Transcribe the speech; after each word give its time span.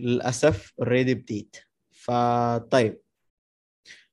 للأسف 0.00 0.72
اوريدي 0.78 1.14
بديت. 1.14 1.56
فطيب 1.90 3.00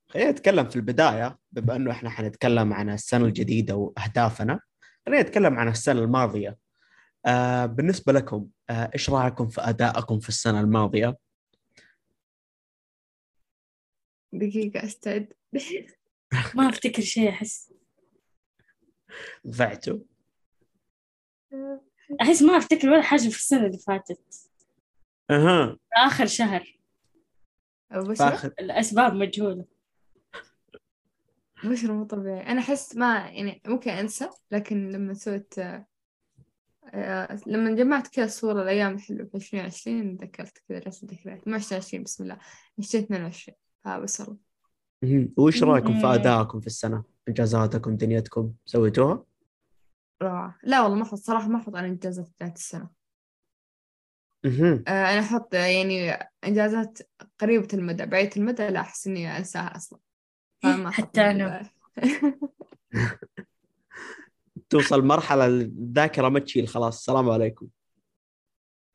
خلينا 0.07 0.31
نتكلم 0.31 0.69
في 0.69 0.75
البداية 0.75 1.39
بما 1.51 1.75
إنه 1.75 1.91
إحنا 1.91 2.09
حنتكلم 2.09 2.73
عن 2.73 2.89
السنة 2.89 3.25
الجديدة 3.25 3.75
وأهدافنا 3.75 4.59
خلينا 5.05 5.21
نتكلم 5.21 5.59
عن 5.59 5.67
السنة 5.67 5.99
الماضية. 6.01 6.57
آه 7.25 7.65
بالنسبة 7.65 8.13
لكم 8.13 8.49
آه 8.69 8.91
إيش 8.93 9.09
رايكم 9.09 9.47
في 9.47 9.61
أدائكم 9.61 10.19
في 10.19 10.29
السنة 10.29 10.59
الماضية؟ 10.61 11.17
دقيقة 14.33 14.83
استعد 14.83 15.33
ما 16.55 16.69
أفتكر 16.69 17.01
شيء 17.01 17.29
أحس. 17.29 17.73
ضعتوا. 19.47 19.99
أحس 22.21 22.41
ما 22.41 22.57
أفتكر 22.57 22.89
ولا 22.89 23.01
حاجة 23.01 23.19
في 23.19 23.37
السنة 23.37 23.65
اللي 23.65 23.77
فاتت. 23.77 24.46
أها. 25.29 25.77
آخر 25.97 26.25
شهر. 26.25 26.77
بشرة 27.91 28.15
فاخر. 28.29 28.53
الأسباب 28.59 29.13
مجهولة. 29.13 29.65
بشرة 31.63 31.93
مو 31.93 32.03
طبيعي. 32.03 32.51
أنا 32.51 32.61
أحس 32.61 32.95
ما 32.95 33.15
يعني 33.17 33.61
ممكن 33.67 33.91
أنسى 33.91 34.29
لكن 34.51 34.89
لما 34.89 35.13
سويت 35.13 35.53
آه، 36.93 37.39
لما 37.47 37.75
جمعت 37.75 38.07
كذا 38.07 38.27
صورة 38.27 38.61
الأيام 38.63 38.93
الحلوة 38.93 39.25
في 39.25 39.37
عشرين 39.37 39.65
عشرين 39.65 40.17
تذكرت 40.17 40.57
كذا 40.69 40.79
رسم 40.79 41.07
ذكريات. 41.07 41.47
ما 41.47 41.55
عشرين 41.55 41.81
عشرين 41.81 42.03
بسم 42.03 42.23
الله. 42.23 42.37
عشرين 42.79 43.03
اثنين 43.03 43.23
وعشرين. 43.23 43.57
فبس 43.83 44.21
والله 44.21 44.37
مهم. 45.03 45.33
وإيش 45.37 45.63
رأيكم 45.63 45.87
في 45.99 46.05
مم. 46.05 46.05
أدائكم 46.05 46.59
في 46.59 46.67
السنة؟ 46.67 47.03
إنجازاتكم 47.27 47.97
دنيتكم 47.97 48.53
سويتوها؟ 48.65 49.23
روعة. 50.21 50.57
لا 50.63 50.81
والله 50.81 50.97
ما 50.97 51.03
أحط 51.03 51.17
صراحة 51.17 51.47
ما 51.47 51.57
أحط 51.57 51.75
أنا 51.75 51.87
إنجازات 51.87 52.29
بتاعت 52.29 52.55
السنة. 52.57 52.89
مهم. 54.45 54.83
آه، 54.87 54.91
أنا 54.91 55.19
أحط 55.19 55.53
يعني 55.53 56.11
إنجازات 56.43 56.99
قريبة 57.39 57.67
المدى 57.73 58.05
بعيدة 58.05 58.31
المدى 58.37 58.67
لا 58.67 58.79
أحس 58.79 59.07
إني 59.07 59.37
أنساها 59.37 59.75
أصلا. 59.75 59.99
فما 60.63 60.89
أحط 60.89 61.03
حتى 61.03 61.21
أنا. 61.21 61.69
توصل 64.69 65.05
مرحلة 65.05 65.45
الذاكرة 65.45 66.29
ما 66.29 66.39
تشيل 66.39 66.67
خلاص 66.67 66.97
السلام 66.97 67.29
عليكم. 67.29 67.67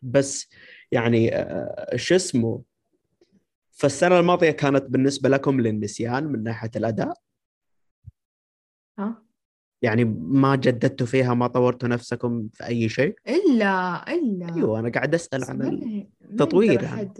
بس 0.03 0.48
يعني 0.93 1.37
آه، 1.37 1.97
شو 1.97 2.15
اسمه؟ 2.15 2.63
فالسنة 3.70 4.19
الماضية 4.19 4.51
كانت 4.51 4.85
بالنسبة 4.85 5.29
لكم 5.29 5.61
للنسيان 5.61 6.25
من 6.25 6.43
ناحية 6.43 6.70
الأداء؟ 6.77 7.15
ها؟ 8.98 9.22
يعني 9.83 10.05
ما 10.19 10.57
جددتوا 10.57 11.07
فيها 11.07 11.35
ما 11.35 11.47
طورتوا 11.47 11.89
نفسكم 11.89 12.49
في 12.55 12.67
أي 12.67 12.89
شيء 12.89 13.15
إلا 13.29 14.13
إلا 14.15 14.55
أيوه 14.57 14.79
أنا 14.79 14.91
قاعد 14.91 15.15
أسأل 15.15 15.45
عن 15.45 15.63
التطوير 16.23 16.83
يعني. 16.83 17.15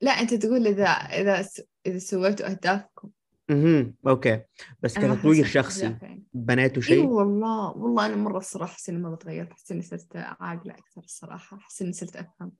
لا 0.00 0.10
أنت 0.10 0.34
تقول 0.34 0.66
إذا 0.66 0.86
إذا 0.88 1.42
س- 1.42 1.62
إذا 1.86 1.98
سويتوا 1.98 2.50
أهدافكم 2.50 3.10
مهم. 3.50 3.94
أوكي 4.06 4.42
بس 4.82 4.98
كتطوير 4.98 5.44
شخصي. 5.44 5.96
بنيتوا 6.34 6.82
إي 6.82 6.88
شيء 6.88 7.06
والله 7.06 7.70
والله 7.76 8.06
أنا 8.06 8.16
مرة 8.16 8.38
الصراحة 8.38 8.72
احس 8.72 8.88
إني 8.88 8.98
مره 8.98 9.14
تغيرت 9.16 9.50
احس 9.50 9.72
إني 9.72 9.82
صرت 9.82 10.16
عاقلة 10.16 10.74
أكثر 10.74 11.00
الصراحة 11.04 11.56
احس 11.56 11.82
إني 11.82 11.92
صرت 11.92 12.16
أفهم 12.16 12.52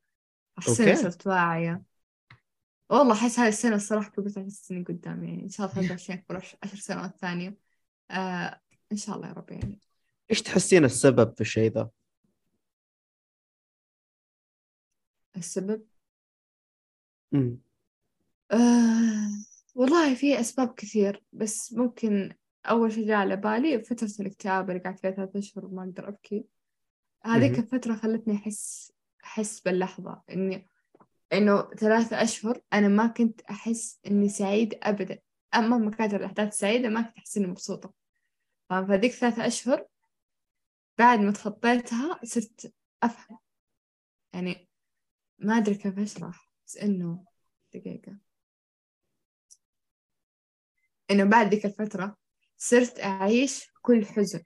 احس 0.58 0.80
إني. 0.80 0.96
صرت 0.96 1.26
واعية 1.26 1.82
والله 2.90 3.12
احس 3.12 3.38
هذه 3.38 3.48
السنة 3.48 3.76
الصراحة 3.76 4.10
كبرت 4.10 4.38
عشر 4.38 4.48
سنين 4.48 4.84
قدام 4.84 5.24
يعني 5.24 5.42
إن 5.42 5.48
شاء 5.48 5.66
الله 5.66 5.74
23 5.74 6.18
اكبر 6.18 6.36
عش- 6.36 6.56
عشر 6.62 6.76
سنوات 6.76 7.16
ثانية 7.20 7.56
آه 8.10 8.60
إن 8.94 8.98
شاء 8.98 9.16
الله 9.16 9.28
يا 9.28 9.32
رب 9.32 9.50
يعني 9.50 9.80
إيش 10.30 10.42
تحسين 10.42 10.84
السبب 10.84 11.34
في 11.34 11.40
الشيء 11.40 11.72
ذا؟ 11.72 11.90
السبب 15.36 15.86
مم. 17.32 17.58
آه 18.50 19.28
والله 19.74 20.14
في 20.14 20.40
أسباب 20.40 20.74
كثير 20.74 21.22
بس 21.32 21.72
ممكن 21.72 22.34
أول 22.66 22.92
شيء 22.92 23.06
جاء 23.06 23.16
على 23.16 23.36
بالي 23.36 23.82
فترة 23.82 24.10
الاكتئاب 24.20 24.70
اللي 24.70 24.82
قعدت 24.82 25.00
فيها 25.00 25.10
ثلاثة 25.10 25.38
أشهر 25.38 25.66
ما 25.66 25.82
أقدر 25.82 26.08
أبكي 26.08 26.44
هذيك 27.24 27.52
مهم. 27.52 27.60
الفترة 27.60 27.94
خلتني 27.94 28.34
أحس 28.36 28.92
أحس 29.24 29.60
باللحظة 29.60 30.22
إني 30.30 30.66
إنه 31.32 31.62
ثلاثة 31.62 32.22
أشهر 32.22 32.60
أنا 32.72 32.88
ما 32.88 33.06
كنت 33.06 33.40
أحس 33.40 34.00
إني 34.06 34.28
سعيدة 34.28 34.78
أبدا 34.82 35.18
أما 35.54 35.78
ما 35.78 35.90
كانت 35.90 36.14
الأحداث 36.14 36.58
سعيدة 36.58 36.88
ما 36.88 37.02
كنت 37.02 37.18
أحس 37.18 37.36
إني 37.36 37.46
مبسوطة؟ 37.46 38.03
فهذيك 38.68 39.12
ثلاثة 39.12 39.46
أشهر 39.46 39.86
بعد 40.98 41.20
ما 41.20 41.32
تخطيتها 41.32 42.20
صرت 42.24 42.74
أفهم. 43.02 43.38
يعني 44.32 44.68
ما 45.38 45.56
أدري 45.56 45.74
كيف 45.74 45.98
أشرح 45.98 46.50
بس 46.66 46.76
إنه 46.76 47.24
دقيقة. 47.74 48.16
إنه 51.10 51.24
بعد 51.24 51.48
ذيك 51.48 51.66
الفترة 51.66 52.16
صرت 52.56 53.00
أعيش 53.00 53.70
كل 53.82 54.06
حزن 54.06 54.42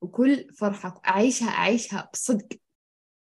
وكل 0.00 0.52
فرحة 0.54 1.02
أعيشها 1.06 1.48
أعيشها 1.48 2.10
بصدق. 2.12 2.48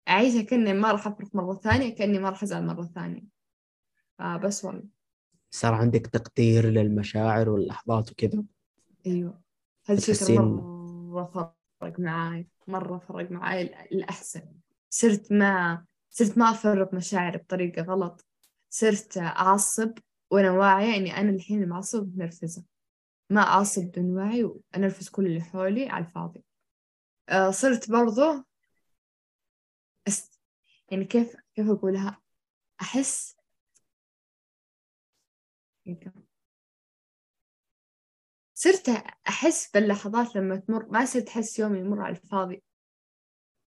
أعيشها 0.08 0.42
كأني 0.42 0.72
ما 0.72 0.92
راح 0.92 1.06
أفرح 1.06 1.28
مرة 1.34 1.54
ثانية 1.54 1.94
كأني 1.94 2.18
ما 2.18 2.30
راح 2.30 2.42
أزعل 2.42 2.66
مرة 2.66 2.84
ثانية. 2.94 3.22
فبس 4.18 4.64
والله. 4.64 4.84
صار 5.50 5.74
عندك 5.74 6.06
تقدير 6.06 6.66
للمشاعر 6.66 7.48
واللحظات 7.48 8.12
وكذا. 8.12 8.44
أيوه. 9.06 9.47
هذا 9.88 9.98
الشيء 9.98 10.14
ترى 10.14 10.26
تحسين- 10.26 10.78
مرة 11.10 11.54
فرق 11.80 12.00
معاي؟ 12.00 12.48
مرة 12.66 12.98
فرق 12.98 13.30
معاي 13.30 13.62
ال- 13.62 13.74
الأحسن 13.74 14.52
صرت 14.90 15.32
ما 15.32 15.84
صرت 16.10 16.38
ما 16.38 16.50
أفرط 16.50 16.94
مشاعري 16.94 17.38
بطريقة 17.38 17.82
غلط. 17.82 18.26
صرت 18.70 19.18
أعصب 19.18 19.98
وأنا 20.30 20.50
واعية 20.50 20.96
إني 20.96 21.16
أنا 21.16 21.30
الحين 21.30 21.68
معصبة 21.68 22.02
ومنرفزة. 22.02 22.64
ما 23.30 23.40
أعصب 23.40 23.82
بدون 23.82 24.16
وعي 24.16 24.44
وأنرفز 24.44 25.08
كل 25.08 25.26
اللي 25.26 25.40
حولي 25.40 25.88
على 25.88 26.04
الفاضي. 26.04 26.44
آه، 27.28 27.50
صرت 27.50 27.90
برضو 27.90 28.44
أست... 30.08 30.40
يعني 30.90 31.04
كيف 31.04 31.36
كيف 31.54 31.70
أقولها؟ 31.70 32.22
أحس 32.80 33.36
صرت 38.60 38.88
أحس 39.28 39.70
باللحظات 39.74 40.36
لما 40.36 40.56
تمر 40.56 40.86
ما 40.90 41.04
صرت 41.04 41.28
أحس 41.28 41.58
يومي 41.58 41.78
يمر 41.78 42.00
على 42.00 42.16
الفاضي. 42.16 42.62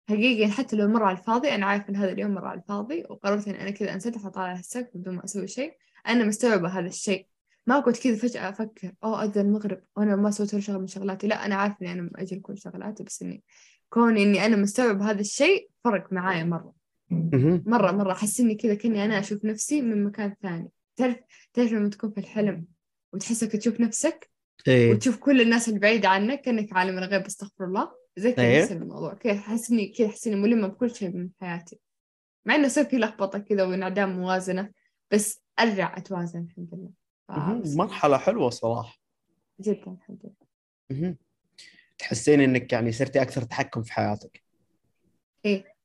حقيقة 0.09 0.51
حتى 0.51 0.75
لو 0.75 0.88
مر 0.88 1.03
على 1.03 1.17
الفاضي 1.17 1.55
أنا 1.55 1.66
عارفة 1.66 1.89
إن 1.89 1.95
هذا 1.95 2.11
اليوم 2.11 2.31
مر 2.31 2.45
على 2.45 2.59
الفاضي 2.59 3.03
وقررت 3.09 3.47
إن 3.47 3.55
أنا 3.55 3.69
كذا 3.69 3.94
أنسدح 3.94 4.25
أطالع 4.25 4.59
السقف 4.59 4.97
بدون 4.97 5.16
ما 5.16 5.23
أسوي 5.23 5.47
شيء. 5.47 5.73
أنا 6.07 6.23
مستوعبة 6.23 6.67
هذا 6.67 6.88
الشيء. 6.88 7.27
ما 7.67 7.79
كنت 7.79 7.97
كذا 7.97 8.16
فجأة 8.16 8.50
أفكر 8.50 8.94
أوه 9.03 9.23
أذن 9.23 9.41
المغرب 9.41 9.81
وأنا 9.95 10.16
ما 10.16 10.31
سويت 10.31 10.53
ولا 10.53 10.63
شغلة 10.63 10.79
من 10.79 10.88
شغلاتي. 10.88 11.27
لا 11.27 11.45
أنا 11.45 11.56
عارفة 11.56 11.77
إني 11.81 11.91
أنا 11.91 12.09
مأجل 12.13 12.41
كل 12.41 12.57
شغلاتي 12.57 13.03
بس 13.03 13.21
إني 13.21 13.44
كوني 13.89 14.23
إني 14.23 14.45
أنا 14.45 14.56
مستوعب 14.56 15.01
هذا 15.01 15.19
الشيء 15.19 15.69
فرق 15.83 16.13
معايا 16.13 16.44
مرة. 16.44 16.73
مرة 17.66 17.91
مرة 17.91 18.11
أحس 18.11 18.39
إني 18.39 18.56
كذا 18.56 18.73
كأني 18.75 19.06
أنا 19.06 19.19
أشوف 19.19 19.45
نفسي 19.45 19.81
من 19.81 20.03
مكان 20.03 20.35
ثاني. 20.41 20.69
تعرف 20.95 21.17
تعرف 21.53 21.71
لما 21.71 21.89
تكون 21.89 22.11
في 22.11 22.19
الحلم 22.19 22.66
وتحسك 23.13 23.51
تشوف 23.51 23.79
نفسك 23.79 24.28
إيه. 24.67 24.91
وتشوف 24.91 25.17
كل 25.17 25.41
الناس 25.41 25.69
البعيدة 25.69 26.09
عنك 26.09 26.41
كأنك 26.41 26.73
عالم 26.73 26.97
الغيب 26.97 27.25
استغفر 27.25 27.65
الله. 27.65 27.91
زي 28.17 28.31
كذا 28.31 28.45
إيه. 28.45 28.71
الموضوع. 28.71 29.13
كذا 29.13 29.33
أحس 29.33 29.71
إني 29.71 29.87
كذا 29.87 30.07
أحس 30.07 30.27
إني 30.27 30.35
ملمة 30.35 30.67
بكل 30.67 30.95
شيء 30.95 31.09
من 31.09 31.29
حياتي. 31.41 31.79
مع 32.45 32.55
إنه 32.55 32.65
يصير 32.65 32.85
في 32.85 32.97
لخبطة 32.97 33.39
كذا 33.39 33.63
وانعدام 33.63 34.19
موازنة 34.19 34.71
بس 35.11 35.41
أرجع 35.59 35.97
أتوازن 35.97 36.39
الحمد 36.39 36.69
لله. 36.73 37.75
مرحلة 37.75 38.17
حلوة 38.17 38.49
صراحة. 38.49 38.99
جدا 39.61 39.91
الحمد 40.01 40.33
لله. 40.91 41.15
تحسين 41.97 42.41
إنك 42.41 42.73
يعني 42.73 42.91
صرتي 42.91 43.21
أكثر 43.21 43.41
تحكم 43.41 43.83
في 43.83 43.93
حياتك. 43.93 44.43
إيه. 45.45 45.79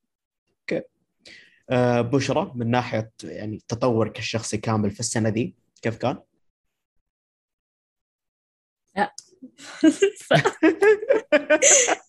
آه 1.71 2.01
بشرى 2.01 2.53
من 2.55 2.71
ناحية 2.71 3.13
يعني 3.25 3.61
تطورك 3.69 4.19
الشخصي 4.19 4.57
كامل 4.57 4.91
في 4.91 5.01
السنة 5.01 5.29
دي 5.29 5.55
كيف 5.83 5.97
كان؟ 5.97 6.19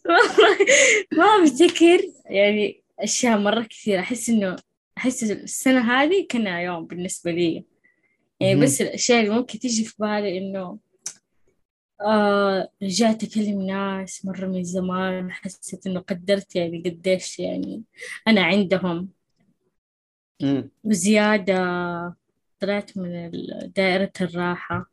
والله 0.05 0.57
ما 1.17 1.25
أفتكر 1.43 2.01
يعني 2.25 2.83
أشياء 2.99 3.37
مرة 3.37 3.63
كثير 3.63 3.99
أحس 3.99 4.29
إنه 4.29 4.55
أحس 4.97 5.23
السنة 5.23 5.79
هذه 5.91 6.27
كنا 6.31 6.61
يوم 6.61 6.85
بالنسبة 6.85 7.31
لي 7.31 7.65
يعني. 8.39 8.61
بس 8.61 8.81
الأشياء 8.81 9.19
اللي 9.19 9.35
ممكن 9.35 9.59
تيجي 9.59 9.83
في 9.85 9.95
بالي 9.99 10.37
إنه 10.37 10.79
آه 12.01 12.69
رجعت 12.83 13.23
أكلم 13.23 13.61
ناس 13.61 14.25
مرة 14.25 14.45
من 14.45 14.63
زمان 14.63 15.31
حسيت 15.31 15.87
إنه 15.87 15.99
قدرت 15.99 16.55
يعني 16.55 16.83
قديش 16.85 17.39
يعني 17.39 17.83
أنا 18.27 18.43
عندهم 18.43 19.09
مم. 20.41 20.69
وزيادة 20.83 21.55
طلعت 22.59 22.97
من 22.97 23.31
دائرة 23.75 24.11
الراحة 24.21 24.91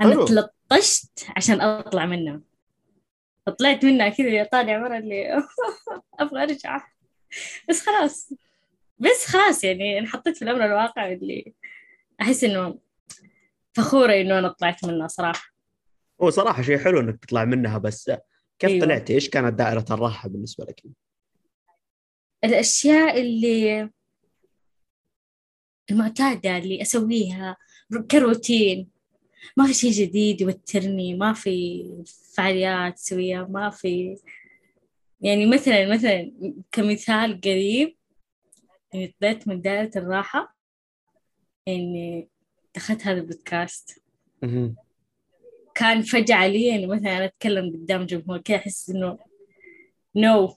أنا 0.00 0.10
حلو. 0.14 0.24
تلطشت 0.70 1.26
عشان 1.36 1.60
أطلع 1.60 2.06
منها 2.06 2.40
فطلعت 3.46 3.84
منها 3.84 4.08
كذا 4.08 4.44
طالع 4.44 4.78
مرة 4.78 4.98
اللي 4.98 5.42
أبغى 6.20 6.42
أرجع 6.42 6.86
بس 7.68 7.80
خلاص 7.86 8.32
بس 8.98 9.26
خلاص 9.26 9.64
يعني 9.64 9.98
انحطيت 9.98 10.36
في 10.36 10.42
الأمر 10.42 10.64
الواقع 10.64 11.12
اللي 11.12 11.54
أحس 12.20 12.44
إنه 12.44 12.78
فخورة 13.72 14.12
إنه 14.12 14.38
أنا 14.38 14.48
طلعت 14.48 14.84
منها 14.84 15.06
صراحة 15.06 15.54
هو 16.22 16.30
صراحة 16.30 16.62
شيء 16.62 16.78
حلو 16.78 17.00
إنك 17.00 17.24
تطلع 17.24 17.44
منها 17.44 17.78
بس 17.78 18.10
كيف 18.58 18.70
أيوة. 18.70 18.84
طلعتي؟ 18.84 19.14
إيش 19.14 19.30
كانت 19.30 19.54
دائرة 19.58 19.84
الراحة 19.90 20.28
بالنسبة 20.28 20.64
لك؟ 20.64 20.82
الأشياء 22.44 23.20
اللي 23.20 23.90
المعتادة 25.90 26.58
اللي 26.58 26.82
أسويها 26.82 27.56
كروتين 28.10 28.93
ما 29.56 29.66
في 29.66 29.74
شيء 29.74 29.90
جديد 29.90 30.40
يوترني 30.40 31.14
ما 31.14 31.32
في 31.32 31.84
فعاليات 32.34 32.94
أسويها 32.94 33.44
ما 33.44 33.70
في. 33.70 34.16
يعني 35.20 35.46
مثلا 35.46 35.92
مثلا 35.94 36.32
كمثال 36.72 37.40
قريب 37.40 37.96
يعني 38.92 39.14
طلعت 39.20 39.48
من 39.48 39.60
دائرة 39.60 39.90
الراحة 39.96 40.56
إني 41.68 42.28
دخلت 42.74 43.06
هذا 43.06 43.20
البودكاست. 43.20 44.02
كان 45.74 46.02
فجعة 46.02 46.46
لي 46.46 46.74
إنه 46.74 46.86
مثلا 46.86 47.16
أنا 47.16 47.24
أتكلم 47.24 47.72
قدام 47.72 48.06
جمهور 48.06 48.38
كذا 48.38 48.56
أحس 48.56 48.90
إنه 48.90 49.18
نو 50.16 50.56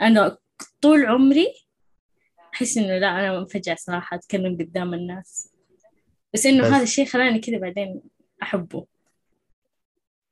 أنا 0.00 0.38
طول 0.80 1.06
عمري 1.06 1.46
أحس 2.54 2.76
إنه 2.78 2.98
لا 2.98 3.08
أنا 3.08 3.44
فجأة 3.46 3.74
صراحة 3.74 4.16
أتكلم 4.16 4.56
قدام 4.58 4.94
الناس. 4.94 5.52
بس 6.34 6.46
إنه 6.46 6.62
بس- 6.62 6.68
هذا 6.72 6.82
الشيء 6.82 7.04
خلاني 7.06 7.38
كذا 7.38 7.58
بعدين 7.58 8.00
أحبه 8.42 8.86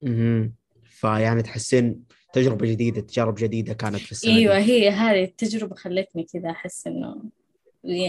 مهم. 0.02 0.54
فيعني 0.84 1.42
تحسين 1.42 2.04
تجربة 2.32 2.66
جديدة 2.66 3.00
تجارب 3.00 3.34
جديدة 3.34 3.74
كانت 3.74 3.96
في 3.96 4.12
السنة 4.12 4.36
أيوة 4.36 4.58
دي. 4.58 4.64
هي 4.64 4.90
هذه 4.90 5.24
التجربة 5.24 5.74
خلتني 5.74 6.24
كذا 6.32 6.50
أحس 6.50 6.86
إنه 6.86 7.22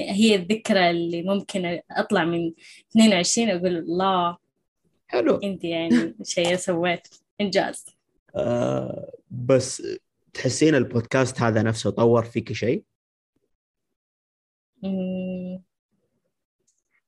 هي 0.09 0.35
الذكرى 0.35 0.89
اللي 0.89 1.23
ممكن 1.23 1.79
أطلع 1.91 2.25
من 2.25 2.53
22 2.91 3.49
أقول 3.49 3.77
الله 3.77 4.37
حلو 5.07 5.39
عندي 5.43 5.69
يعني 5.69 6.15
شيء 6.23 6.55
سويت 6.55 7.07
إنجاز 7.41 7.85
آه 8.35 9.11
بس 9.31 9.83
تحسين 10.33 10.75
البودكاست 10.75 11.41
هذا 11.41 11.61
نفسه 11.61 11.89
طور 11.89 12.23
فيك 12.23 12.53
شيء؟ 12.53 12.83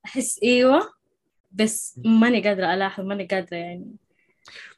أحس 0.04 0.40
أيوة 0.42 0.97
بس 1.50 2.00
ماني 2.04 2.42
قادرة 2.42 2.74
ألاحظ 2.74 3.04
ماني 3.04 3.26
قادرة 3.26 3.56
يعني 3.56 3.96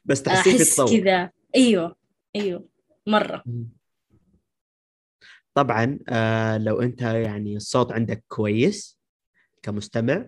بس 0.05 0.23
تحسين 0.23 0.57
في 0.57 0.61
أحس 0.61 0.81
كذا. 0.81 1.31
أيوة 1.55 1.95
أيوة 2.35 2.67
مرة. 3.07 3.43
طبعا 5.53 5.99
آه 6.09 6.57
لو 6.57 6.81
أنت 6.81 7.01
يعني 7.01 7.55
الصوت 7.55 7.91
عندك 7.91 8.23
كويس 8.27 8.99
كمستمع 9.61 10.25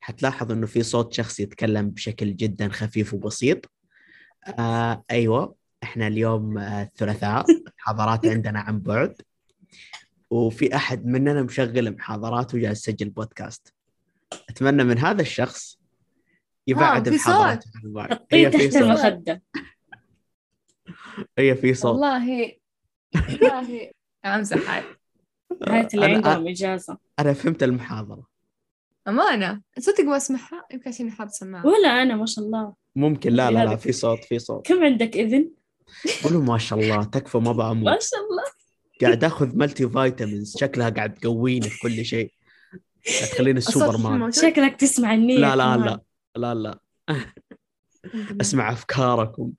حتلاحظ 0.00 0.52
إنه 0.52 0.66
في 0.66 0.82
صوت 0.82 1.12
شخص 1.12 1.40
يتكلم 1.40 1.90
بشكل 1.90 2.36
جدا 2.36 2.68
خفيف 2.68 3.14
وبسيط. 3.14 3.70
آه 4.58 5.04
أيوه 5.10 5.54
إحنا 5.82 6.06
اليوم 6.06 6.58
آه 6.58 6.82
الثلاثاء 6.82 7.44
محاضرات 7.78 8.26
عندنا 8.26 8.60
عن 8.60 8.80
بعد. 8.80 9.22
وفي 10.30 10.76
أحد 10.76 11.06
مننا 11.06 11.42
مشغل 11.42 11.94
محاضرات 11.94 12.54
وجالس 12.54 12.88
يسجل 12.88 13.10
بودكاست. 13.10 13.74
أتمنى 14.50 14.84
من 14.84 14.98
هذا 14.98 15.22
الشخص 15.22 15.78
يبعد 16.66 17.08
في 17.08 17.14
محاضراته 17.16 17.70
عن 17.96 18.18
هي 18.32 18.50
في 18.50 18.58
تحت 18.58 18.72
صوت؟ 18.72 18.82
المخدة. 18.82 19.42
هي 21.38 21.54
في 21.54 21.74
صوت؟ 21.74 21.92
والله 21.92 22.52
والله 23.42 23.90
أمزح 24.24 24.70
عاد 24.70 24.84
هاي 25.68 25.88
اللي 25.94 26.06
أنا- 26.06 26.26
عندهم 26.26 26.48
إجازة. 26.48 26.98
أنا 27.18 27.32
فهمت 27.32 27.62
المحاضرة. 27.62 28.26
أمانة؟ 29.08 29.60
صدق 29.78 30.14
بسمعها 30.16 30.66
يمكن 30.72 30.90
عشان 30.90 31.10
حاط 31.10 31.28
سماعه 31.30 31.66
ولا 31.66 31.88
أنا 32.02 32.16
ما 32.16 32.26
شاء 32.26 32.44
الله. 32.44 32.74
ممكن. 32.96 33.32
لا 33.32 33.50
لا 33.50 33.64
لا 33.64 33.76
في 33.76 33.92
صوت 33.92 34.24
في 34.24 34.38
صوت. 34.38 34.66
كم 34.66 34.84
عندك 34.84 35.16
إذن؟ 35.16 35.50
قولوا 36.24 36.42
ما 36.42 36.58
شاء 36.58 36.78
الله 36.78 37.04
تكفى 37.04 37.38
ما 37.38 37.44
ما 37.44 37.52
بأموت 37.52 38.02
شاء 38.02 38.20
الله. 38.20 38.42
قاعد 39.02 39.24
آخذ 39.24 39.56
multivitamins 39.56 40.56
شكلها 40.56 40.88
قاعد 40.90 41.14
تقويني 41.14 41.68
في 41.68 41.78
كل 41.78 42.04
شيء. 42.04 42.32
تخليني 43.04 43.58
السوبر 43.58 43.96
مان؟ 43.96 44.32
شكلك 44.32 44.76
تسمع 44.76 45.14
النية 45.14 45.38
لا 45.38 45.56
لا. 45.56 46.00
لا 46.36 46.54
لا 46.54 46.54
لا. 46.54 46.78
أسمع 48.40 48.72
أفكاركم 48.72 49.52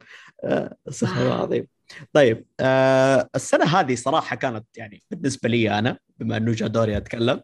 آه، 0.43 0.77
استغفر 0.89 1.21
الله. 1.21 1.35
العظيم 1.35 1.67
طيب 2.13 2.45
آه، 2.59 3.29
السنة 3.35 3.65
هذه 3.65 3.95
صراحة 3.95 4.35
كانت 4.35 4.65
يعني 4.77 5.03
بالنسبة 5.11 5.49
لي 5.49 5.79
أنا 5.79 5.97
بما 6.19 6.37
أنه 6.37 6.51
جاء 6.51 6.69
دوري 6.69 6.97
أتكلم 6.97 7.41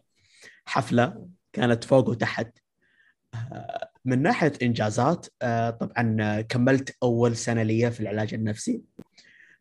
حفلة 0.64 1.26
كانت 1.52 1.84
فوق 1.84 2.08
وتحت 2.08 2.58
آه، 3.34 3.90
من 4.04 4.22
ناحية 4.22 4.52
إنجازات 4.62 5.26
آه، 5.42 5.70
طبعا 5.70 6.40
كملت 6.40 6.96
أول 7.02 7.36
سنة 7.36 7.62
لي 7.62 7.90
في 7.90 8.00
العلاج 8.00 8.34
النفسي 8.34 8.82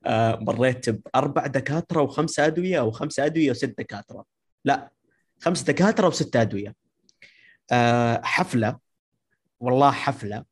آه، 0.05 0.35
مريت 0.41 0.89
بأربع 0.89 1.47
دكاترة 1.47 2.01
وخمسة 2.01 2.45
أدوية 2.45 2.79
أو 2.79 2.91
خمسة 2.91 3.25
أدوية 3.25 3.51
وست 3.51 3.75
دكاترة 3.77 4.25
لا 4.65 4.91
خمس 5.39 5.61
دكاترة 5.61 6.07
وست 6.07 6.35
أدوية. 6.35 6.75
آه، 7.71 8.21
حفلة 8.23 8.79
والله 9.59 9.91
حفلة. 9.91 10.43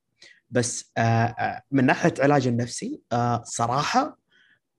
بس 0.50 0.92
آه، 0.98 1.02
آه، 1.02 1.62
من 1.72 1.86
ناحية 1.86 2.14
علاج 2.20 2.48
النفسي 2.48 3.02
آه، 3.12 3.44
صراحة 3.46 4.18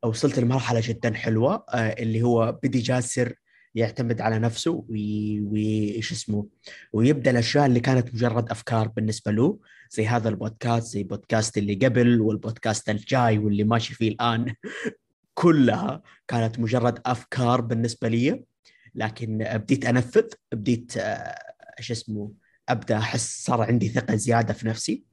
وصلت 0.04 0.38
لمرحلة 0.38 0.80
جدا 0.84 1.14
حلوة 1.14 1.64
آه، 1.68 1.88
اللي 2.02 2.22
هو 2.22 2.58
بدي 2.62 2.78
جاسر 2.78 3.34
يعتمد 3.74 4.20
على 4.20 4.38
نفسه 4.38 4.84
وإيش 4.88 6.12
اسمه 6.12 6.46
ويبدأ 6.92 7.30
الأشياء 7.30 7.66
اللي 7.66 7.80
كانت 7.80 8.14
مجرد 8.14 8.50
أفكار 8.50 8.88
بالنسبة 8.88 9.32
له 9.32 9.58
زي 9.90 10.06
هذا 10.06 10.28
البودكاست 10.28 10.92
زي 10.92 11.02
بودكاست 11.02 11.58
اللي 11.58 11.74
قبل 11.74 12.20
والبودكاست 12.20 12.88
الجاي 12.88 13.38
واللي 13.38 13.64
ماشي 13.64 13.94
فيه 13.94 14.08
الآن. 14.08 14.54
كلها 15.34 16.02
كانت 16.28 16.58
مجرد 16.58 17.00
أفكار 17.06 17.60
بالنسبة 17.60 18.08
لي. 18.08 18.44
لكن 18.94 19.38
بديت 19.38 19.86
أنفذ 19.86 20.26
بديت 20.52 20.96
آه، 20.96 21.38
إيش 21.78 21.90
اسمه 21.90 22.32
أبدأ 22.68 22.98
أحس 22.98 23.44
صار 23.44 23.62
عندي 23.62 23.88
ثقة 23.88 24.14
زيادة 24.14 24.54
في 24.54 24.68
نفسي 24.68 25.08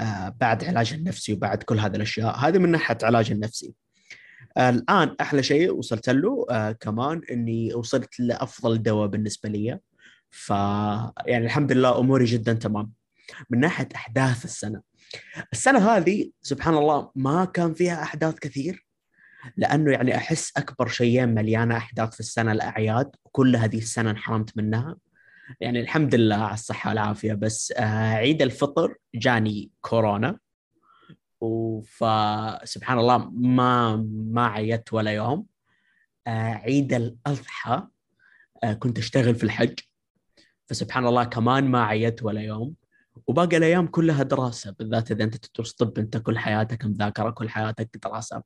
آه، 0.00 0.28
بعد 0.28 0.64
علاج 0.64 0.92
النفسي 0.92 1.32
وبعد 1.32 1.62
كل 1.62 1.78
هذه 1.78 1.96
الأشياء. 1.96 2.36
هذه 2.36 2.58
من 2.58 2.70
ناحية 2.70 2.98
علاج 3.02 3.30
النفسي. 3.30 3.74
آه، 4.56 4.70
الآن 4.70 5.16
أحلى 5.20 5.42
شيء 5.42 5.74
وصلت 5.74 6.08
له 6.08 6.46
آه، 6.50 6.72
كمان 6.72 7.20
إني 7.30 7.74
وصلت 7.74 8.20
لأفضل 8.20 8.82
دواء 8.82 9.08
بالنسبة 9.08 9.48
لي. 9.48 9.78
ف 10.30 10.50
يعني 11.26 11.44
الحمد 11.46 11.72
لله 11.72 11.98
أموري 11.98 12.24
جدا 12.24 12.52
تمام. 12.52 12.92
من 13.50 13.60
ناحية 13.60 13.88
أحداث 13.94 14.44
السنة. 14.44 14.82
السنة 15.52 15.78
هذه 15.78 16.30
سبحان 16.42 16.74
الله 16.74 17.10
ما 17.14 17.44
كان 17.44 17.74
فيها 17.74 18.02
أحداث 18.02 18.34
كثير. 18.38 18.87
لأنه 19.56 19.92
يعني 19.92 20.16
أحس 20.16 20.52
أكبر 20.56 20.88
شيئين 20.88 21.28
مليانة 21.34 21.76
أحداث 21.76 22.14
في 22.14 22.20
السنة 22.20 22.52
الأعياد 22.52 23.10
وكل 23.24 23.56
هذه 23.56 23.78
السنة 23.78 24.10
انحرمت 24.10 24.56
منها. 24.56 24.96
يعني 25.60 25.80
الحمد 25.80 26.14
لله 26.14 26.36
على 26.36 26.54
الصحة 26.54 26.88
والعافية 26.90 27.32
بس 27.32 27.72
آه، 27.76 28.14
عيد 28.14 28.42
الفطر 28.42 28.94
جاني 29.14 29.70
كورونا. 29.80 30.38
فسبحان 31.84 32.98
الله 32.98 33.30
ما 33.30 33.96
ما 34.12 34.46
عيدت 34.46 34.92
ولا 34.92 35.10
يوم. 35.10 35.46
آه، 36.26 36.52
عيد 36.52 36.92
الأضحى 36.92 37.86
آه، 38.64 38.72
كنت 38.72 38.98
أشتغل 38.98 39.34
في 39.34 39.44
الحج. 39.44 39.78
فسبحان 40.66 41.06
الله 41.06 41.24
كمان 41.24 41.64
ما 41.70 41.84
عيدت 41.84 42.22
ولا 42.22 42.40
يوم. 42.40 42.74
وباقي 43.26 43.56
الأيام 43.56 43.86
كلها 43.86 44.22
دراسة 44.22 44.74
بالذات 44.78 45.10
إذا 45.10 45.24
أنت 45.24 45.36
تدرس 45.36 45.72
طب 45.72 45.98
أنت 45.98 46.16
كل 46.16 46.38
حياتك 46.38 46.84
مذاكرة 46.84 47.30
كل 47.30 47.48
حياتك 47.48 47.96
دراسة. 48.04 48.42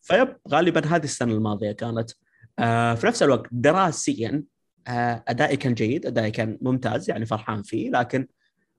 فيب 0.00 0.36
غالبا 0.48 0.86
هذه 0.86 1.04
السنة 1.04 1.32
الماضية 1.32 1.72
كانت 1.72 2.10
آه، 2.58 2.94
في 2.94 3.06
نفس 3.06 3.22
الوقت 3.22 3.48
دراسيا 3.52 4.44
آه، 4.88 5.24
أدائي 5.28 5.56
كان 5.56 5.74
جيد 5.74 6.06
أدائي 6.06 6.30
كان 6.30 6.58
ممتاز 6.62 7.10
يعني 7.10 7.26
فرحان 7.26 7.62
فيه 7.62 7.90
لكن 7.90 8.26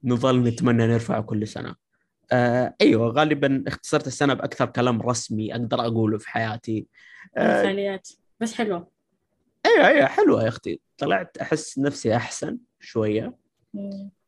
نظل 0.04 0.42
نتمنى 0.42 0.86
نرفعه 0.86 1.22
كل 1.22 1.48
سنة. 1.48 1.74
آه 2.32 2.74
أيوه 2.80 3.08
غالبا 3.08 3.64
اختصرت 3.66 4.06
السنة 4.06 4.34
بأكثر 4.34 4.66
كلام 4.66 5.02
رسمي 5.02 5.52
أقدر 5.52 5.80
أقوله 5.80 6.18
في 6.18 6.30
حياتي. 6.30 6.86
آه 7.36 7.62
فعاليات 7.62 8.08
بس 8.40 8.54
حلوة. 8.54 8.88
أيوه 9.66 9.86
أيوه 9.86 10.06
حلوة 10.06 10.42
يا 10.42 10.48
أختي. 10.48 10.80
طلعت 10.98 11.38
أحس 11.38 11.78
نفسي 11.78 12.16
أحسن 12.16 12.58
شوية. 12.80 13.36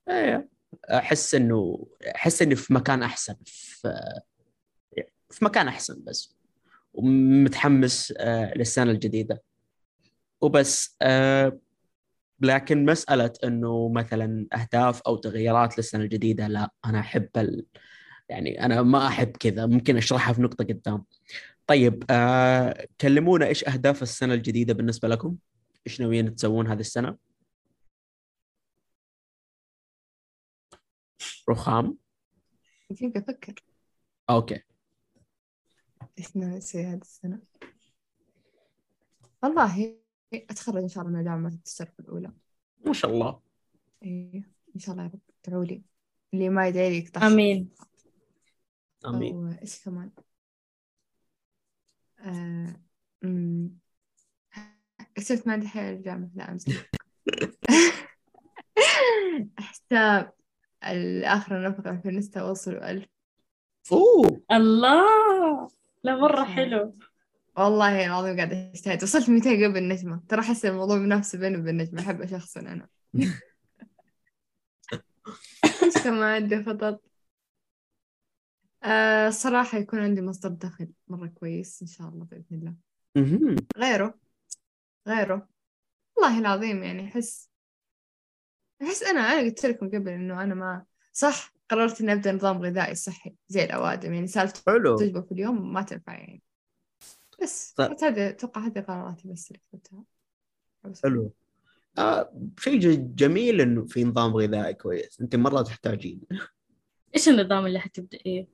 أيوه. 0.09 0.49
أحس 0.91 1.35
إنه 1.35 1.87
أحس 2.15 2.43
إني 2.43 2.57
في 2.57 2.75
مكان 2.75 3.03
أحسن 3.03 3.35
في 3.45 3.89
في 5.31 5.45
مكان 5.45 5.69
أحسن 5.69 6.05
بس 6.05 6.37
ومتحمس 6.95 8.15
آه 8.19 8.55
للسنة 8.55 8.91
الجديدة. 8.91 9.43
وبس 10.41 10.97
آه 11.03 11.59
لكن 12.41 12.85
مسألة 12.85 13.33
إنه 13.45 13.89
مثلا 13.89 14.47
أهداف 14.55 15.03
أو 15.03 15.17
تغييرات 15.17 15.79
للسنة 15.79 16.05
الجديدة 16.05 16.47
لا 16.47 16.71
أنا 16.85 17.01
أحب 17.01 17.29
ال... 17.37 17.67
يعني 18.29 18.65
أنا 18.65 18.83
ما 18.83 19.07
أحب 19.07 19.37
كذا 19.37 19.67
ممكن 19.67 19.97
أشرحها 19.97 20.33
في 20.33 20.43
نقطة 20.43 20.65
قدام. 20.65 21.05
طيب 21.67 22.05
آه 22.11 22.87
كلمونا 23.01 23.47
إيش 23.47 23.69
أهداف 23.69 24.03
السنة 24.03 24.35
الجديدة 24.35 24.75
بالنسبة 24.75 25.09
لكم؟ 25.09 25.37
إيش 25.87 26.01
ناويين 26.01 26.35
تسوون 26.35 26.67
هذه 26.69 26.81
السنة؟ 26.81 27.17
رخام. 31.51 31.99
دقيقة 32.91 33.21
أفكر. 33.21 33.55
ناوي 36.35 36.59
أسوي 36.59 36.83
هذه 36.83 37.01
السنة. 37.01 37.43
والله 39.43 39.99
أتخرج 40.35 40.83
إن 40.83 40.89
شاء 40.89 41.05
الله 41.05 41.17
من 41.17 41.25
جامعة 41.25 41.59
السرف 41.65 42.01
الأولى. 42.01 42.33
ما 42.87 42.93
شاء 42.93 43.11
الله. 43.11 43.41
إيه 44.03 44.51
إن 44.75 44.81
شاء 44.81 44.93
الله 44.93 45.05
يا 45.05 45.11
رب 45.15 45.21
ادعوا 45.47 45.65
لي. 45.65 45.83
اللي 46.35 46.49
ما 46.49 46.69
يدعي 46.69 46.91
لي 46.91 46.99
يقطع 46.99 47.27
آمين. 47.27 47.71
آمين. 49.07 49.35
أو 49.35 49.59
إيش 49.63 49.85
كمان؟ 49.85 50.11
آه... 52.21 52.81
اكتشفت 55.01 55.47
ما 55.47 55.53
عندي 55.53 55.69
حياة 55.69 55.93
الجامعة 55.93 56.31
لا 56.35 56.51
أمزح 56.51 56.73
حساب 59.59 60.36
الآخر 60.93 61.69
نفقة 61.69 61.97
في 61.97 62.09
الانستا 62.09 62.43
وصلوا 62.43 62.91
ألف 62.91 63.07
أوه. 63.93 64.41
الله. 64.53 65.69
لا 66.03 66.17
مرة 66.17 66.45
حلو. 66.45 66.95
والله 67.57 68.07
العظيم 68.07 68.37
قاعدة 68.37 68.71
أجتهد 68.75 69.03
وصلت 69.03 69.31
200 69.31 69.65
قبل 69.65 69.89
نجمة 69.89 70.21
ترى 70.29 70.41
أحس 70.41 70.65
الموضوع 70.65 70.97
منافسة 70.97 71.39
بيني 71.39 71.57
وبين 71.57 71.77
نجمة 71.77 72.01
أحب 72.01 72.23
أشخصن 72.23 72.67
أنا. 72.67 72.89
إيش 75.83 75.95
كمان 76.05 76.23
عندي 76.23 76.65
خطط 76.65 77.03
آه 78.83 79.29
الصراحة 79.29 79.79
يكون 79.79 79.99
عندي 79.99 80.23
مصدر 80.23 80.49
دخل 80.49 80.89
مرة 81.09 81.27
كويس 81.27 81.83
إن 81.83 81.89
شاء 81.89 82.09
الله 82.09 82.25
بإذن 82.25 82.45
الله. 82.51 82.75
غيره. 83.77 84.15
غيره. 85.09 85.49
والله 86.17 86.39
العظيم 86.39 86.83
يعني 86.83 87.09
أحس 87.09 87.51
أحس 88.83 89.03
أنا 89.03 89.21
أنا 89.21 89.41
قلت 89.41 89.67
لكم 89.67 89.87
قبل 89.87 90.09
إنه 90.09 90.43
أنا 90.43 90.55
ما 90.55 90.85
صح؟ 91.13 91.53
قررت 91.71 92.01
إني 92.01 92.13
أبدأ 92.13 92.33
نظام 92.33 92.63
غذائي 92.63 92.95
صحي 92.95 93.35
زي 93.49 93.65
الأوادم 93.65 94.13
يعني 94.15 94.27
سالفة 94.27 94.73
حلو. 94.73 94.95
وجبة 94.95 95.21
في 95.21 95.33
اليوم 95.33 95.73
ما 95.73 95.83
تنفع 95.83 96.13
يعني. 96.13 96.43
بس 97.43 97.73
طيب. 97.77 97.91
بس 97.91 98.05
هذه 98.05 98.29
أتوقع 98.29 98.67
هذه 98.67 98.81
قراراتي 98.81 99.29
بس 99.29 99.49
اللي 99.51 99.61
كتبتها 99.73 100.05
حلو. 101.03 101.33
آه 101.99 102.33
شيء 102.59 102.81
ج- 102.81 103.15
جميل 103.15 103.61
إنه 103.61 103.85
في 103.87 104.05
نظام 104.05 104.37
غذائي 104.37 104.75
كويس. 104.75 105.21
أنت 105.21 105.37
مرة 105.37 105.63
تحتاجين. 105.63 106.21
إيش 107.15 107.29
النظام 107.29 107.67
اللي 107.67 107.79
حتبدأيه؟ 107.81 108.49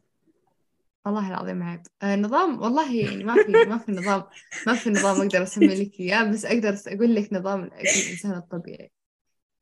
والله 1.06 1.28
العظيم 1.28 1.62
عيب. 1.62 1.82
آه 2.02 2.16
نظام 2.16 2.62
والله 2.62 2.94
يعني 2.96 3.24
ما 3.24 3.34
في 3.44 3.52
ما 3.52 3.78
في 3.78 3.92
نظام 3.92 4.24
ما 4.66 4.74
في 4.74 4.90
نظام 4.90 5.20
أقدر 5.20 5.42
أسمي 5.42 5.66
لك 5.74 6.00
إياه 6.00 6.24
بس 6.30 6.44
أقدر 6.44 6.76
أقول 6.86 7.14
لك 7.14 7.32
نظام 7.32 7.64
أكل 7.64 7.78
الإنسان 8.06 8.32
الطبيعي. 8.32 8.90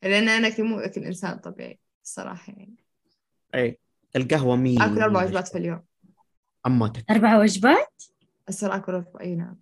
لأن 0.03 0.29
أنا 0.29 0.49
أكل 0.49 0.65
مو 0.65 0.79
أكل 0.79 1.01
الإنسان 1.01 1.33
الطبيعي 1.33 1.81
الصراحة 2.05 2.53
يعني. 2.53 2.77
اي 3.55 3.79
القهوة 4.17 4.57
مين 4.57 4.83
آكل 4.83 5.01
أربع 5.01 5.25
وجبات 5.25 5.49
في 5.49 5.59
اليوم. 5.59 5.83
عمتك 6.67 7.11
أربع 7.11 7.39
وجبات؟ 7.39 8.03
أصير 8.49 8.77
آكل 8.77 8.93
أربع 8.93 9.21
أي 9.21 9.35
نعم. 9.35 9.57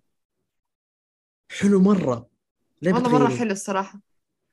حلو 1.61 1.81
مرة. 1.81 2.29
ليه 2.83 2.93
والله 2.93 3.09
مرة 3.09 3.19
بتغيري؟ 3.19 3.39
حلو 3.39 3.51
الصراحة. 3.51 4.01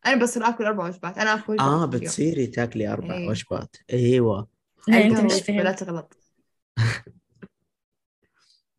أنا 0.06 0.22
بصير 0.24 0.44
آكل 0.50 0.65
أربع 0.65 0.86
وجبات 0.88 1.18
أنا 1.18 1.34
آكل 1.34 1.60
آه 1.60 1.86
اليوم. 1.86 1.89
بتصيري 1.89 2.48
تاكلي 2.48 2.88
أربع 2.88 3.18
إيه. 3.18 3.30
وجبات. 3.30 3.75
أيوه. 3.94 4.48
لا 4.88 4.98
أنت 4.98 5.13
أقدر 5.13 5.25
مش 5.25 5.50
لا 5.50 5.72
تغلط. 5.72 6.18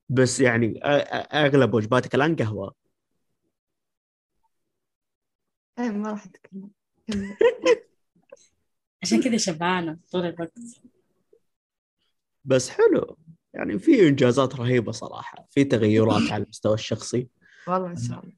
بس 0.09 0.41
يعني 0.41 0.81
أغلب 1.35 1.75
وجباتك 1.75 2.15
الآن 2.15 2.37
قهوة. 2.37 2.75
أنا 5.79 5.93
ما 5.93 6.11
راح 6.11 6.25
أتكلم. 6.25 6.61
كمل. 6.61 6.71
عشان 9.03 9.23
كذا 9.23 9.37
شبعانة 9.37 9.99
طول 10.13 10.27
الوقت. 10.27 10.59
بس 12.45 12.71
حلو. 12.71 13.19
يعني 13.55 13.79
في 13.79 14.09
إنجازات 14.09 14.57
رهيبة 14.57 14.93
صراحة 14.93 15.47
في 15.51 15.65
تغيرات 15.65 16.23
على 16.33 16.43
المستوى 16.45 16.75
الشخصي. 16.75 17.29
والله 17.69 17.91
إن 17.91 17.97
شاء 17.97 18.25
الله. 18.25 18.37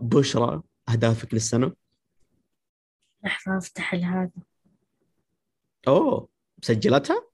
بشرى 0.00 0.62
أهدافك 0.88 1.34
للسنة؟ 1.34 1.72
لحظة 3.24 3.58
أفتح 3.58 3.94
هذا. 3.94 4.30
أوه 5.88 6.28
مسجلتها؟ 6.58 7.26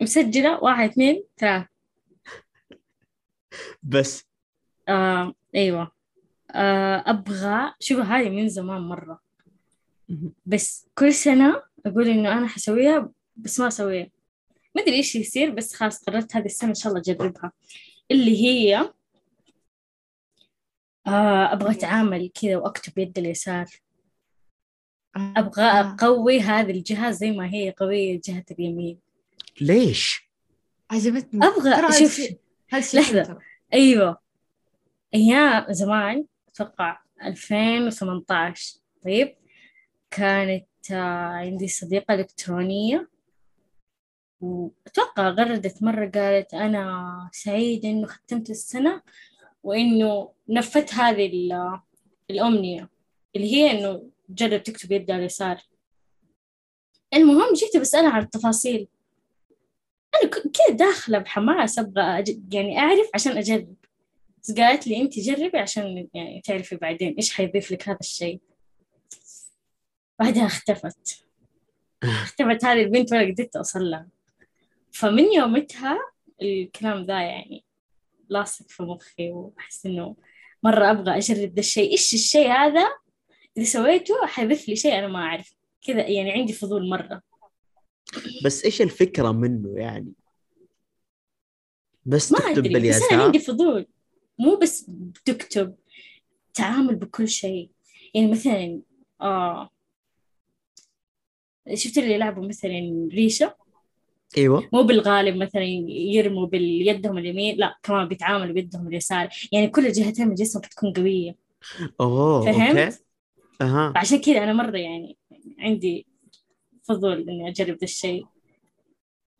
مسجلة 0.00 0.64
واحد 0.64 0.88
اثنين 0.88 1.24
ثلاثة. 1.38 1.68
بس. 3.82 4.24
آه 4.88 5.34
أيوة. 5.54 5.92
آه 6.50 7.04
أبغى 7.06 7.74
شوف 7.80 8.00
هذه 8.00 8.28
من 8.28 8.48
زمان 8.48 8.80
مرة. 8.82 9.29
بس 10.46 10.86
كل 10.94 11.14
سنة 11.14 11.62
أقول 11.86 12.08
إنه 12.08 12.32
أنا 12.32 12.46
حسويها 12.46 13.10
بس 13.36 13.60
ما 13.60 13.68
أسويها. 13.68 14.10
ما 14.76 14.82
أدري 14.82 14.94
إيش 14.94 15.16
يصير 15.16 15.50
بس 15.50 15.74
خلاص 15.74 16.04
قررت 16.04 16.36
هذه 16.36 16.44
السنة 16.44 16.68
إن 16.70 16.74
شاء 16.74 16.92
الله 16.92 17.00
أجربها. 17.02 17.52
اللي 18.10 18.36
هي 18.44 18.76
آه 21.06 21.52
أبغى 21.52 21.70
أتعامل 21.70 22.30
كذا 22.42 22.56
وأكتب 22.56 22.98
يد 22.98 23.18
اليسار. 23.18 23.66
أبغى 25.16 25.62
آه. 25.62 25.94
أقوي 25.94 26.40
هذه 26.40 26.70
الجهة 26.70 27.10
زي 27.10 27.30
ما 27.30 27.54
هي 27.54 27.70
قوية 27.78 28.20
جهة 28.24 28.44
اليمين. 28.50 28.98
ليش؟ 29.60 30.30
عجبتني. 30.90 31.46
أبغى 31.46 31.70
ترى 31.76 31.86
هذا 31.86 31.98
شوف 31.98 32.18
الشيء- 32.18 32.38
هذا 32.70 32.82
الشيء 32.84 33.00
لحظة. 33.00 33.38
أيوة. 33.74 34.20
أيام 35.14 35.72
زمان 35.72 36.24
أتوقع 36.48 36.98
2018 37.22 38.74
طيب. 39.04 39.36
كانت 40.10 40.66
آه، 40.92 40.94
عندي 41.28 41.68
صديقة 41.68 42.14
إلكترونية. 42.14 43.08
وأتوقع 44.40 45.28
غردت 45.28 45.82
مرة 45.82 46.10
قالت 46.14 46.54
أنا 46.54 47.28
سعيدة 47.32 47.88
إنه 47.88 48.06
ختمت 48.06 48.50
السنة 48.50 49.02
وإنه 49.62 50.32
نفت 50.48 50.94
هذه 50.94 51.26
ال- 51.26 51.80
الأمنية 52.30 52.88
اللي 53.36 53.52
هي 53.52 53.70
إنه 53.70 54.10
جرب 54.28 54.62
تكتب 54.62 54.92
يد 54.92 55.10
على 55.10 55.20
اليسار. 55.20 55.58
المهم 57.14 57.52
جيت 57.54 57.76
بسألها 57.76 58.10
عن 58.10 58.22
التفاصيل. 58.22 58.88
أنا 60.14 60.30
ك- 60.30 60.42
كذا 60.48 60.76
داخلة 60.76 61.18
بحماس 61.18 61.78
أبغى. 61.78 62.24
يعني 62.52 62.78
أعرف 62.78 63.10
عشان 63.14 63.36
أجرب. 63.38 63.74
بس 64.42 64.52
قالت 64.52 64.86
لي 64.86 65.00
أنت 65.02 65.18
جربي 65.18 65.58
عشان 65.58 66.08
يعني 66.14 66.40
تعرفي 66.44 66.76
بعدين 66.76 67.14
إيش 67.14 67.32
حيضيف 67.34 67.72
لك 67.72 67.88
هذا 67.88 67.98
الشيء. 68.00 68.40
بعدها 70.20 70.46
اختفت. 70.46 71.24
اختفت 72.02 72.64
هذه 72.64 72.82
البنت 72.82 73.12
ولا 73.12 73.32
قدرت 73.32 73.56
أوصل 73.56 73.90
لها. 73.90 74.08
فمن 74.92 75.32
يومتها 75.32 75.98
الكلام 76.42 77.04
ذا 77.04 77.22
يعني 77.22 77.64
لاصق 78.28 78.68
في 78.68 78.82
مخي 78.82 79.30
وأحس 79.30 79.86
إنه 79.86 80.16
مرة 80.62 80.90
أبغى 80.90 81.16
أجرب 81.16 81.54
ذا 81.54 81.60
الشيء. 81.60 81.92
إيش 81.92 82.14
الشيء 82.14 82.50
هذا؟ 82.50 82.88
إذا 83.56 83.64
سويته 83.64 84.26
حيضيف 84.26 84.68
لي 84.68 84.76
شيء 84.76 84.98
أنا 84.98 85.08
ما 85.08 85.18
أعرف. 85.18 85.54
كذا 85.82 86.08
يعني 86.08 86.32
عندي 86.32 86.52
فضول 86.52 86.88
مرة. 86.88 87.22
بس 88.44 88.64
إيش 88.64 88.82
الفكرة 88.82 89.32
منه 89.32 89.74
يعني؟ 89.76 90.12
بس 92.06 92.32
ما 92.32 92.38
تكتب 92.38 92.66
أدري 92.66 92.88
بس 92.88 93.12
أنا 93.12 93.22
عندي 93.22 93.38
فضول. 93.38 93.86
مو 94.38 94.56
بس 94.56 94.90
تكتب 95.24 95.76
تعامل 96.54 96.94
بكل 96.94 97.28
شيء. 97.28 97.70
يعني 98.14 98.30
مثلا 98.30 98.80
آه 99.20 99.70
شفت 101.74 101.98
اللي 101.98 102.14
يلعبوا 102.14 102.48
مثلا 102.48 103.08
ريشة؟ 103.12 103.54
إيوه. 104.36 104.68
مو 104.72 104.82
بالغالب 104.82 105.36
مثلا 105.36 105.64
يرموا 105.88 106.46
باليدهم 106.46 107.18
اليمين 107.18 107.56
لا 107.56 107.78
كمان 107.82 108.08
بيتعاملوا 108.08 108.54
بيدهم 108.54 108.88
اليسار. 108.88 109.28
يعني 109.52 109.68
كل 109.68 109.92
جهتين 109.92 110.28
من 110.28 110.34
جسمك 110.34 110.66
تكون 110.66 110.92
قوية. 110.92 111.36
أوه 112.00 112.52
فهمت؟ 112.52 113.04
أها. 113.60 113.92
عشان 113.96 114.20
كذا 114.20 114.44
أنا 114.44 114.52
مرة 114.52 114.78
يعني 114.78 115.16
عندي 115.58 116.06
فضول 116.82 117.28
إني 117.28 117.48
أجرب 117.48 117.76
ذا 117.76 117.84
الشيء. 117.84 118.26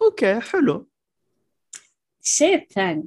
أوكي 0.02 0.40
حلو. 0.40 0.88
الشيء 2.22 2.54
الثاني 2.54 3.04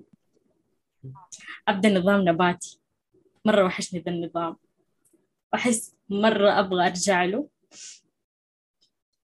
أبدأ 1.68 1.90
نظام 1.90 2.30
نباتي. 2.30 2.80
مرة 3.46 3.66
وحشني 3.66 4.00
ذا 4.00 4.12
النظام. 4.12 4.56
وأحس 5.54 5.96
مرة 6.10 6.60
أبغى 6.60 6.88
أرجع 6.88 7.24
له. 7.24 7.48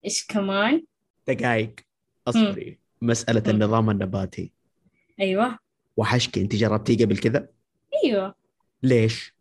إيش 0.06 0.26
كمان؟ 0.28 0.84
دقائق. 1.28 1.76
أصبري. 2.28 2.80
مسألة 3.02 3.44
مم. 3.46 3.50
النظام 3.50 3.90
النباتي. 3.90 4.52
أيوة. 5.20 5.60
وحشك 5.98 6.38
أنت 6.38 6.56
جربتيه 6.56 7.06
قبل 7.06 7.18
كذا؟ 7.18 7.48
أيوة. 8.06 8.36
ليش؟ 8.84 9.34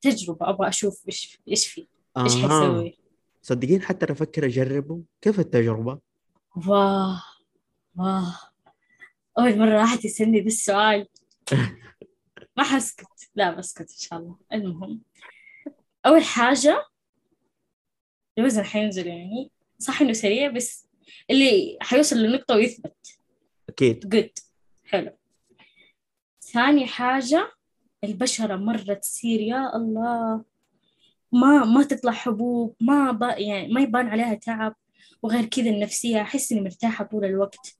تجربة 0.00 0.50
أبغى 0.50 0.68
أشوف 0.68 1.02
إيش 1.06 1.38
إيش 1.48 1.66
في 1.66 1.86
إيش 2.18 2.36
آه. 2.36 2.40
حيسوي 2.42 2.98
صدقين 3.42 3.82
حتى 3.82 4.04
أنا 4.04 4.12
أفكر 4.12 4.46
أجربه. 4.46 5.02
كيف 5.20 5.40
التجربة؟ 5.40 5.98
واه 6.66 7.22
واه 7.96 8.38
أول 9.38 9.58
مرة 9.58 9.84
أحد 9.84 10.04
يسألني 10.04 10.40
ذا 10.40 10.46
السؤال. 10.46 11.08
ما 12.56 12.62
حسكت. 12.64 13.30
لا 13.34 13.50
بسكت 13.54 13.90
إن 13.90 13.98
شاء 13.98 14.18
الله. 14.18 14.36
المهم. 14.52 15.00
أول 16.06 16.24
حاجة 16.24 16.86
الوزن 18.38 18.64
حينزل 18.64 19.06
يعني 19.06 19.50
صح 19.78 20.02
إنه 20.02 20.12
سريع 20.12 20.50
بس 20.50 20.88
اللي 21.30 21.78
حيوصل 21.80 22.16
لنقطة 22.16 22.54
ويثبت. 22.54 23.18
أكيد. 23.68 24.08
جود 24.08 24.30
حلو. 24.84 25.10
ثاني 26.42 26.86
حاجة 26.86 27.52
البشرة 28.04 28.56
مرة 28.56 28.94
تصير 28.94 29.40
يا 29.40 29.76
الله. 29.76 30.44
ما 31.32 31.64
ما 31.64 31.84
تطلع 31.84 32.12
حبوب 32.12 32.74
ما 32.80 33.10
ب... 33.12 33.22
يعني 33.22 33.72
ما 33.72 33.80
يبان 33.80 34.08
عليها 34.08 34.34
تعب. 34.34 34.76
وغير 35.22 35.44
كذا 35.44 35.70
النفسية 35.70 36.22
أحس 36.22 36.52
إني 36.52 36.60
مرتاحة 36.60 37.04
طول 37.04 37.24
الوقت. 37.24 37.76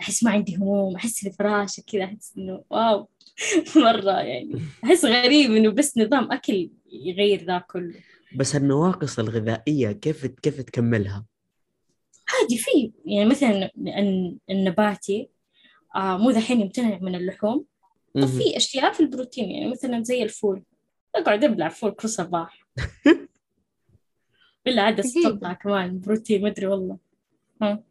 أحس 0.00 0.24
ما 0.24 0.30
عندي 0.30 0.56
هموم 0.56 0.96
أحس 0.96 1.20
في 1.20 1.30
فراشة 1.30 1.82
كذا 1.86 2.04
أحس 2.04 2.34
إنه 2.38 2.64
واو. 2.70 3.08
مرة 3.76 4.20
يعني 4.20 4.60
أحس 4.84 5.04
غريب 5.04 5.50
إنه 5.50 5.70
بس 5.70 5.98
نظام 5.98 6.32
أكل 6.32 6.70
يغير 6.92 7.44
ذا 7.44 7.58
كله. 7.58 8.00
بس 8.36 8.56
النواقص 8.56 9.18
الغذائية 9.18 9.92
كيف 9.92 10.26
كيف 10.26 10.60
تكملها؟ 10.60 11.24
عادي 12.28 12.58
في 12.58 12.92
يعني 13.04 13.28
مثلا 13.28 13.70
الن- 13.76 14.38
النباتي 14.50 15.28
آه 15.96 16.16
مو 16.16 16.30
ذحين 16.30 16.60
يمتنع 16.60 16.98
من 17.02 17.14
اللحوم. 17.14 17.64
في 18.14 18.56
أشياء 18.56 18.92
في 18.92 19.00
البروتين 19.00 19.50
يعني 19.50 19.70
مثلا 19.70 20.02
زي 20.02 20.22
الفول. 20.22 20.62
أقعد 21.14 21.44
أبلع 21.44 21.68
فول 21.68 21.90
كل 21.90 22.08
صباح. 22.08 22.66
بالله 24.64 24.82
عدس. 24.82 25.14
تطلع 25.14 25.52
كمان 25.52 26.00
بروتين 26.00 26.42
ما 26.42 26.48
أدري 26.48 26.66
والله. 26.66 26.98
ها؟ 27.62 27.82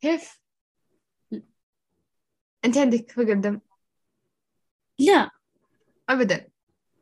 كيف؟ 0.00 0.40
أنت 2.64 2.78
عندك 2.78 3.10
فقر 3.10 3.32
دم 3.34 3.60
لا. 4.98 5.30
أبدا. 6.08 6.48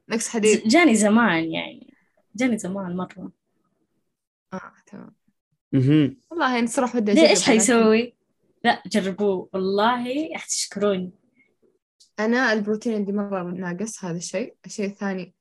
نقص 0.08 0.28
حديد. 0.28 0.68
جاني 0.68 0.94
زمان 0.94 1.52
يعني. 1.52 1.93
جاني 2.36 2.58
زمان 2.58 2.96
مرة. 2.96 3.32
آه 4.52 4.72
تمام. 4.86 5.14
والله 6.30 6.54
يعني 6.54 6.66
صراحة 6.66 6.98
ودي 6.98 7.12
ليه 7.12 7.20
أجرب 7.20 7.30
إيش 7.30 7.46
حيسوي؟ 7.46 8.14
لا 8.64 8.82
جربوه. 8.86 9.48
والله 9.52 10.30
حتشكروني 10.34 11.12
أنا 12.18 12.52
البروتين 12.52 12.94
عندي 12.94 13.12
مرة 13.12 13.42
ناقص 13.42 14.04
هذا 14.04 14.16
الشيء. 14.16 14.54
الشيء 14.66 14.86
الثاني 14.86 15.34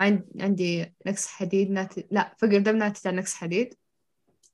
عند... 0.00 0.24
عندي 0.40 0.94
نقص 1.06 1.26
حديد 1.26 1.70
ناتج 1.70 2.02
لا 2.10 2.34
فقر 2.38 2.58
دم 2.58 2.76
ناتج 2.76 3.08
عن 3.08 3.16
نقص 3.16 3.34
حديد. 3.34 3.74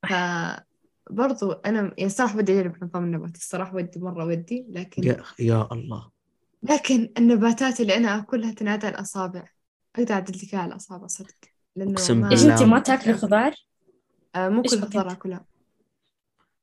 فبرضو 0.09 1.51
أنا 1.51 1.93
يعني 1.97 2.09
صراحة 2.09 2.37
بدي 2.37 2.53
أجرب 2.53 2.75
النظام 2.75 3.03
النباتي 3.03 3.39
الصراحة 3.39 3.75
ودي 3.75 3.99
مرة 3.99 4.25
ودي 4.25 4.65
لكن 4.69 5.03
يا 5.03 5.23
يا 5.39 5.67
الله. 5.71 6.11
لكن 6.63 7.09
النباتات 7.17 7.81
اللي 7.81 7.97
أنا 7.97 8.19
أكلها 8.19 8.53
تنعاد 8.53 8.85
على 8.85 8.95
الأصابع. 8.95 9.49
أقدر 9.95 10.13
أعدل 10.13 10.37
لك 10.37 10.55
الأصابع 10.55 11.07
صدق. 11.07 11.35
لأنه 11.79 11.91
أقسم 11.91 12.17
ما 12.17 12.31
إيش 12.31 12.41
بالله. 12.41 12.53
أنت 12.55 12.63
ما 12.63 12.79
تاكلي 12.79 13.13
خضار؟ 13.13 13.55
آه 14.35 14.49
مو 14.49 14.61
كل 14.61 14.69
خضار؟ 14.81 15.11
أكلها 15.11 15.45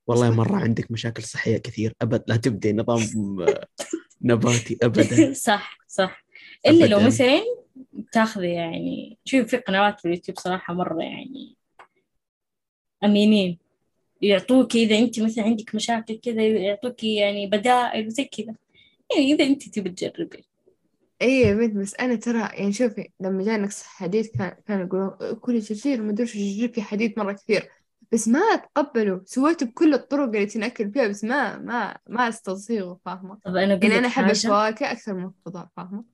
والله. 0.07 0.31
مرة 0.31 0.57
عندك 0.57 0.91
مشاكل 0.91 1.23
صحية 1.23 1.57
كثير 1.59 1.95
أبد 2.03 2.23
لا 2.27 2.37
تبدي 2.37 2.73
نظام 2.73 3.03
آه، 3.43 3.67
نباتي 4.23 4.79
ابدا 4.83 5.33
صح 5.49 5.79
صح 5.89 6.25
إلا 6.67 6.85
لو 6.85 6.97
أبداً. 6.97 7.07
مثلا 7.07 7.43
تاخذي 8.13 8.49
يعني 8.53 9.19
شوفي 9.25 9.45
في 9.49 9.57
قنوات 9.57 10.01
في 10.01 10.09
اليوتيوب 10.09 10.39
صراحة 10.39 10.75
مرة 10.75 11.03
يعني 11.03 11.57
أمينين 13.05 13.59
يعطوك 14.23 14.77
إذا 14.77 14.99
أنت 14.99 15.21
مثلا 15.21 15.45
عندك 15.45 15.75
مشاكل 15.75 16.15
كذا 16.15 16.47
يعطوك 16.47 17.05
يعني 17.05 17.47
بدائل 17.47 18.07
وزي 18.07 18.25
كذا 18.25 18.55
يعني 19.17 19.33
إذا 19.33 19.45
أنت 19.45 19.69
تبي 19.69 19.91
تجربي 19.91 20.45
اي 21.23 21.29
يا 21.41 21.55
بنت 21.55 21.77
بس 21.77 21.95
أنا 21.95 22.15
ترى 22.17 22.39
يعني 22.41 22.73
شوفي 22.73 23.13
لما 23.21 23.45
جاء 23.45 23.61
نقص 23.61 23.83
حديد 23.83 24.27
كان 24.27 24.51
كانوا 24.67 24.85
يقولون 24.87 25.35
كلي 25.41 25.59
جرجير 25.59 26.03
ما 26.03 26.11
أدري 26.11 26.25
الجرجير 26.25 26.73
فيه 26.73 26.83
حديد 26.83 27.19
مرة 27.19 27.33
كثير 27.33 27.71
بس 28.13 28.29
ما 28.29 28.39
اتقبله 28.41 29.23
سويت 29.25 29.65
بكل 29.65 29.95
الطرق 29.95 30.25
اللي 30.29 30.47
تنأكل 30.47 30.93
فيها 30.93 31.09
بس 31.09 31.25
ما 31.25 31.59
ما 31.59 31.99
ما 32.09 32.29
استصيغه 32.29 33.01
فاهمة؟ 33.05 33.41
طب 33.45 33.57
أقول 33.57 33.71
يعني 33.83 33.99
أنا 33.99 34.07
أحب 34.09 34.31
الفواكه 34.31 34.93
أكثر 34.93 35.15
من 35.15 35.25
الخضار 35.25 35.69
فاهمة؟ 35.77 36.05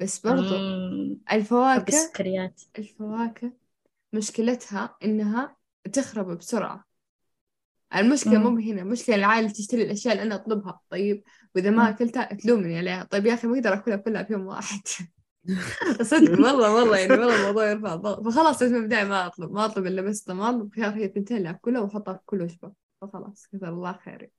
بس 0.00 0.20
برضو 0.20 0.54
مم، 0.54 1.20
الفواكه 1.32 1.86
السكريات 1.88 2.60
الفواكه 2.78 3.52
مشكلتها 4.14 4.96
إنها 5.04 5.56
تخرب 5.94 6.38
بسرعة. 6.38 6.84
المشكلة 7.96 8.38
مم. 8.38 8.54
مو 8.54 8.60
هنا 8.60 8.82
المشكلة 8.82 9.16
العائلة 9.16 9.48
تشتري 9.48 9.82
الأشياء 9.82 10.14
اللي 10.14 10.22
أنا 10.22 10.34
أطلبها 10.34 10.80
طيب 10.90 11.24
وإذا 11.54 11.70
ما 11.70 11.76
مم. 11.76 11.88
أكلتها 11.88 12.34
تلومني 12.34 12.78
عليها. 12.78 13.04
طيب 13.04 13.26
يا 13.26 13.34
أخي 13.34 13.46
ما 13.46 13.54
أقدر 13.54 13.74
أكلها 13.74 13.96
كلها 13.96 14.22
في 14.22 14.32
يوم 14.32 14.46
واحد. 14.46 14.80
صدق 16.02 16.30
مرة 16.38 16.84
مرة 16.84 16.96
يعني 16.96 17.16
مرة 17.16 17.34
الموضوع 17.40 17.70
يرفع 17.70 17.94
الضغط. 17.94 18.28
فخلاص 18.28 18.62
من 18.62 18.76
البداية 18.76 19.04
ما 19.04 19.26
أطلب 19.26 19.52
ما 19.52 19.64
أطلب 19.64 19.86
إلا 19.86 20.02
بس 20.02 20.28
ما 20.28 20.50
أطلب 20.50 20.74
خيار 20.74 20.94
هي 20.94 21.04
الثنتين 21.04 21.36
اللي 21.36 21.50
أكلها 21.50 21.80
وأحطها 21.80 22.14
في 22.14 22.20
كل 22.26 22.42
وجبة. 22.42 22.72
فخلاص 23.00 23.46
كثر 23.52 23.68
الله 23.68 23.92
خيري 23.92 24.30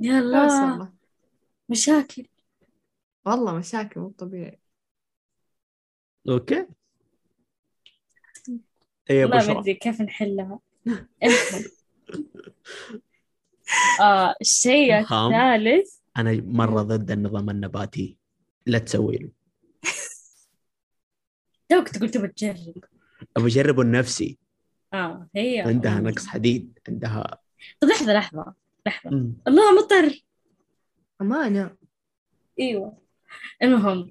يا 0.00 0.18
الله. 0.18 0.70
والله. 0.70 0.92
مشاكل. 1.68 2.26
والله 3.26 3.52
مشاكل 3.52 4.00
مو 4.00 4.08
طبيعي. 4.08 4.60
أوكي. 6.28 6.66
إيه 9.10 9.24
والله 9.24 9.54
ما 9.54 9.60
أدري 9.60 9.74
كيف 9.74 10.00
نحلها. 10.00 10.60
آه 14.00 14.34
الشيء. 14.40 15.00
الثالث. 15.00 15.98
أنا 16.16 16.42
مرة 16.46 16.82
ضد 16.82 17.10
النظام 17.10 17.50
النباتي. 17.50 18.16
لا 18.66 18.78
تسوي 18.78 19.16
له. 19.16 19.30
توك 21.68 21.88
تقول 21.88 22.10
تبغى 22.10 22.28
تجرب. 22.28 22.84
ابى 23.36 23.46
أجربه 23.46 23.84
لنفسي. 23.84 24.38
آه 24.94 25.28
هي. 25.36 25.60
عندها. 25.60 26.00
نقص 26.00 26.26
حديد 26.26 26.78
عندها 26.88 27.38
طب 27.80 27.88
لحظة 27.88 28.12
لحظة 28.12 28.54
لحظة. 28.86 29.10
مم. 29.10 29.32
الله 29.48 29.78
مطر. 29.82 30.24
أمانة. 31.20 31.76
إيوه. 32.60 32.98
المهم 33.62 34.10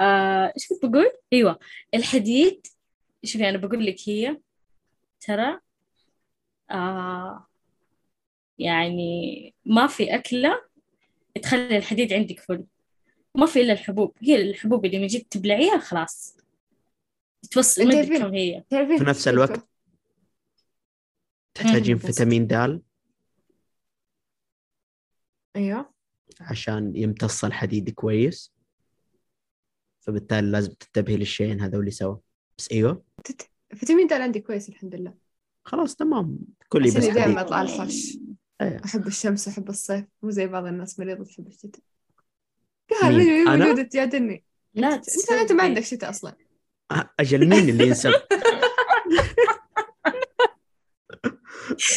آه، 0.00 0.52
إيش 0.56 0.68
كنت 0.68 0.86
بقول؟ 0.86 1.10
إيوه. 1.32 1.58
الحديد 1.94 2.66
شوفي 3.24 3.48
أنا 3.48 3.58
بقول 3.58 3.86
لك 3.86 3.96
هي 4.06 4.40
ترى 5.20 5.60
آه 6.70 7.46
يعني 8.58 9.54
ما 9.64 9.86
في 9.86 10.14
أكلة 10.14 10.62
تخلي 11.42 11.76
الحديد 11.76 12.12
عندك 12.12 12.40
فل. 12.40 12.64
ما 13.34 13.46
في 13.46 13.60
إلا 13.60 13.72
الحبوب. 13.72 14.16
هي 14.20 14.36
الحبوب 14.36 14.84
اللي 14.84 14.98
من 14.98 15.06
جد 15.06 15.24
تبلعيها 15.24 15.78
خلاص. 15.78 16.36
توصل 17.50 17.88
ما 17.88 18.04
كم 18.04 18.34
هي. 18.34 18.64
في 18.70 19.04
نفس 19.04 19.28
الوقت 19.28 19.68
تحتاجين 21.54 21.98
فيتامين 21.98 22.46
د 22.46 22.82
أيوه. 25.56 25.94
عشان 26.40 26.96
يمتص 26.96 27.44
الحديد 27.44 27.90
كويس. 27.90 28.54
فبالتالي 30.00 30.50
لازم 30.50 30.72
تنتبهي 30.72 31.16
للشيئين 31.16 31.60
هذول 31.60 31.92
سوا. 31.92 32.16
بس 32.58 32.72
أيوه. 32.72 33.04
فيتامين 33.74 34.06
د 34.06 34.12
عندي 34.12 34.40
كويس 34.40 34.68
الحمد 34.68 34.94
لله. 34.94 35.19
خلاص 35.64 35.96
تمام. 35.96 36.38
كلي 36.68 36.88
بس 36.88 36.96
دائما 36.96 37.22
حديد 37.22 37.38
أطلع 37.38 37.62
الخش 37.62 38.16
إيه. 38.60 38.80
أحب 38.84 39.06
الشمس 39.06 39.48
وأحب 39.48 39.68
الصيف. 39.68 40.04
مو 40.22 40.30
زي 40.30 40.46
بعض 40.46 40.66
الناس 40.66 41.00
مريضة 41.00 41.24
تحب 41.24 41.46
الشتاء. 41.46 41.82
أنا؟ 43.02 43.56
موجودة 43.56 43.82
تجادلني 43.82 44.44
لا 44.74 44.94
انت 44.94 45.08
انت, 45.32 45.52
ما. 45.52 45.62
عندك 45.62 45.82
شتاء 45.84 46.10
أصلا. 46.10 46.36
أجل 47.20 47.48
مين 47.48 47.68
اللي 47.68 47.86
ينسب 47.86 48.12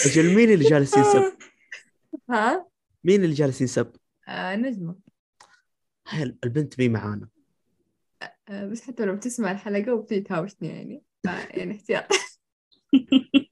أجل 0.05 0.35
مين 0.35 0.49
اللي 0.53 0.69
جالس 0.69 0.97
ينسب 0.97 1.33
ها؟ 2.29 2.67
مين 3.03 3.23
اللي 3.23 3.35
جالس 3.35 3.61
ينسب 3.61 3.91
آه 4.27 4.55
نجمة. 4.55 4.95
هل 6.07 6.37
البنت 6.43 6.79
مي 6.79 6.89
معانا؟ 6.89 7.27
آه 8.49 8.65
بس 8.67 8.81
حتى 8.81 9.05
لو 9.05 9.15
بتسمع 9.15 9.51
الحلقة 9.51 9.93
وبتيجي 9.93 10.21
تهاوشني 10.21 10.67
يعني. 10.69 11.03
ف- 11.23 11.27
يعني 11.57 11.75
احتياط. 11.75 12.05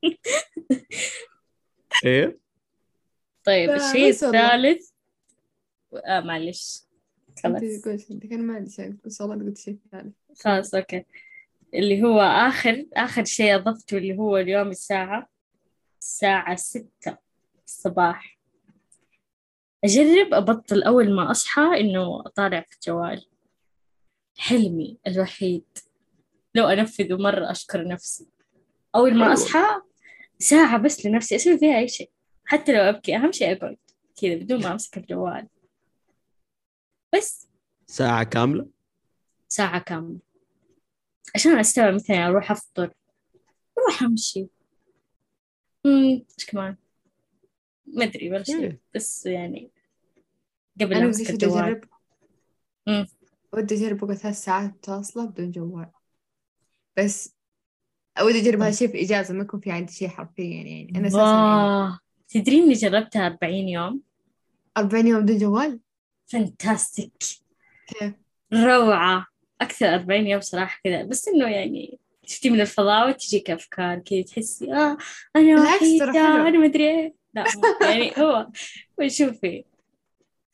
طيب 3.43 3.69
إيه 3.69 3.75
الشيء 3.75 4.09
بس 4.09 4.23
والله. 4.23 4.55
الثالث 4.55 4.89
آه 6.05 6.19
معلش. 6.19 6.81
خلاص. 7.43 7.61
أنت 8.11 8.25
أنا 8.25 8.41
ما 8.41 8.55
عندي 8.55 8.71
شيء. 8.71 8.95
بس 9.05 9.21
والله 9.21 9.35
أنت 9.35 9.43
قلت 9.43 9.57
شيء 9.57 9.77
ثاني 9.91 10.13
خلاص 10.39 10.75
okay. 10.75 11.05
اللي 11.73 12.03
هو 12.03 12.19
آخر 12.21 12.85
آخر 12.93 13.25
شيء 13.25 13.55
أضفته 13.55 13.97
اللي 13.97 14.17
هو 14.17 14.37
اليوم 14.37 14.67
الساعة 14.67 15.29
الساعة 16.01 16.55
ستة 16.55 17.17
الصباح. 17.65 18.39
أجرب 19.83 20.33
أبطل 20.33 20.83
أول 20.83 21.15
ما 21.15 21.31
أصحى 21.31 21.79
إنه 21.79 22.25
أطالع 22.25 22.61
في 22.61 22.75
الجوال. 22.75 23.25
حلمي 24.37 24.97
الوحيد. 25.07 25.65
لو 26.55 26.67
أنفذه 26.67 27.17
مرة 27.17 27.51
أشكر 27.51 27.87
نفسي. 27.87 28.27
أول 28.95 29.15
ما 29.17 29.25
حلو. 29.25 29.35
ساعة 30.41 30.77
بس 30.77 31.05
لنفسي 31.05 31.35
أسوي 31.35 31.57
فيها 31.57 31.77
أي 31.77 31.87
شيء. 31.87 32.11
حتى 32.45 32.71
لو 32.73 32.79
أبكي 32.79 33.15
أهم 33.15 33.31
شيء 33.31 33.57
أقعد 33.57 33.77
كذا 34.21 34.35
بدون 34.35 34.63
ما 34.63 34.71
أمسك 34.71 34.97
الجوال. 34.97 35.47
بس. 37.15 37.47
ساعة 37.87 38.23
كاملة؟ 38.23 38.69
ساعة 39.47 39.79
كاملة. 39.79 40.19
عشان 41.35 41.59
أستوعب 41.59 41.93
مثلا 41.93 42.27
أروح 42.27 42.51
أفطر. 42.51 42.93
أروح 43.77 44.03
أمشي. 44.03 44.47
أمم، 45.85 46.25
إيش 46.39 46.45
كمان؟ 46.47 46.75
ما 47.85 48.03
أدري 48.03 48.31
ولا 48.31 48.43
شيء. 48.43 48.77
بس 48.95 49.25
يعني 49.25 49.71
قبل 50.81 50.93
أنا 50.93 51.05
أمسك 51.05 51.29
الجوال. 51.29 51.81
ودي 53.53 53.75
أجرب 53.75 54.03
أقعد 54.03 54.17
ثلاث 54.17 54.43
ساعات 54.43 54.69
متواصلة 54.69 55.25
بدون 55.25 55.51
جوال. 55.51 55.91
بس 56.97 57.35
ودي 58.21 58.39
أجرب 58.39 58.61
هالشيء 58.61 58.87
في 58.87 59.01
إجازة 59.01 59.33
ما 59.33 59.43
يكون 59.43 59.59
في 59.59 59.71
عندي 59.71 59.93
شيء 59.93 60.07
حرفيا 60.07 60.45
يعني. 60.45 60.93
أنا 60.95 61.07
أساسا 61.07 61.21
يعني 61.21 61.97
تدري 62.29 62.59
إني 62.59 62.73
جربتها 62.73 63.27
40 63.27 63.53
يوم؟ 63.53 64.01
40 64.77 65.07
يوم 65.07 65.21
بدون 65.21 65.37
جوال؟ 65.37 65.79
فانتاستيك. 66.25 67.23
كيف؟ 67.87 68.13
روعة. 68.53 69.25
أكثر 69.61 69.85
40 69.95 70.27
يوم 70.27 70.41
صراحة 70.41 70.79
كذا. 70.83 71.03
بس 71.03 71.27
إنه 71.27 71.47
يعني 71.47 71.99
شفتي 72.25 72.49
من 72.49 72.61
الفضاء 72.61 73.09
وتجيك 73.09 73.51
أفكار 73.51 73.99
كذا 73.99 74.21
تحسي 74.21 74.73
آه 74.73 74.97
أنا 75.35 75.55
بالعكس 75.55 75.97
ترى 75.99 76.09
وحيدة 76.09 76.33
حلو. 76.33 76.47
أنا 76.47 76.57
مدري 76.57 76.89
إيه. 76.89 77.15
لا 77.33 77.45
يعني 77.81 78.13
هو 78.17 78.47
وشوفي 78.99 79.63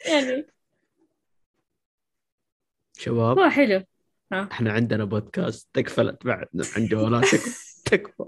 يعني 0.10 0.48
شباب 2.98 3.39
هو 3.39 3.50
حلو. 3.50 3.84
إحنا 4.34 4.72
عندنا 4.72 5.06
بودكاست 5.06 5.70
تكفلت 5.74 6.26
بعد 6.26 6.48
عن 6.76 6.86
جوالاتك 6.88 7.42
تكفى 7.86 8.24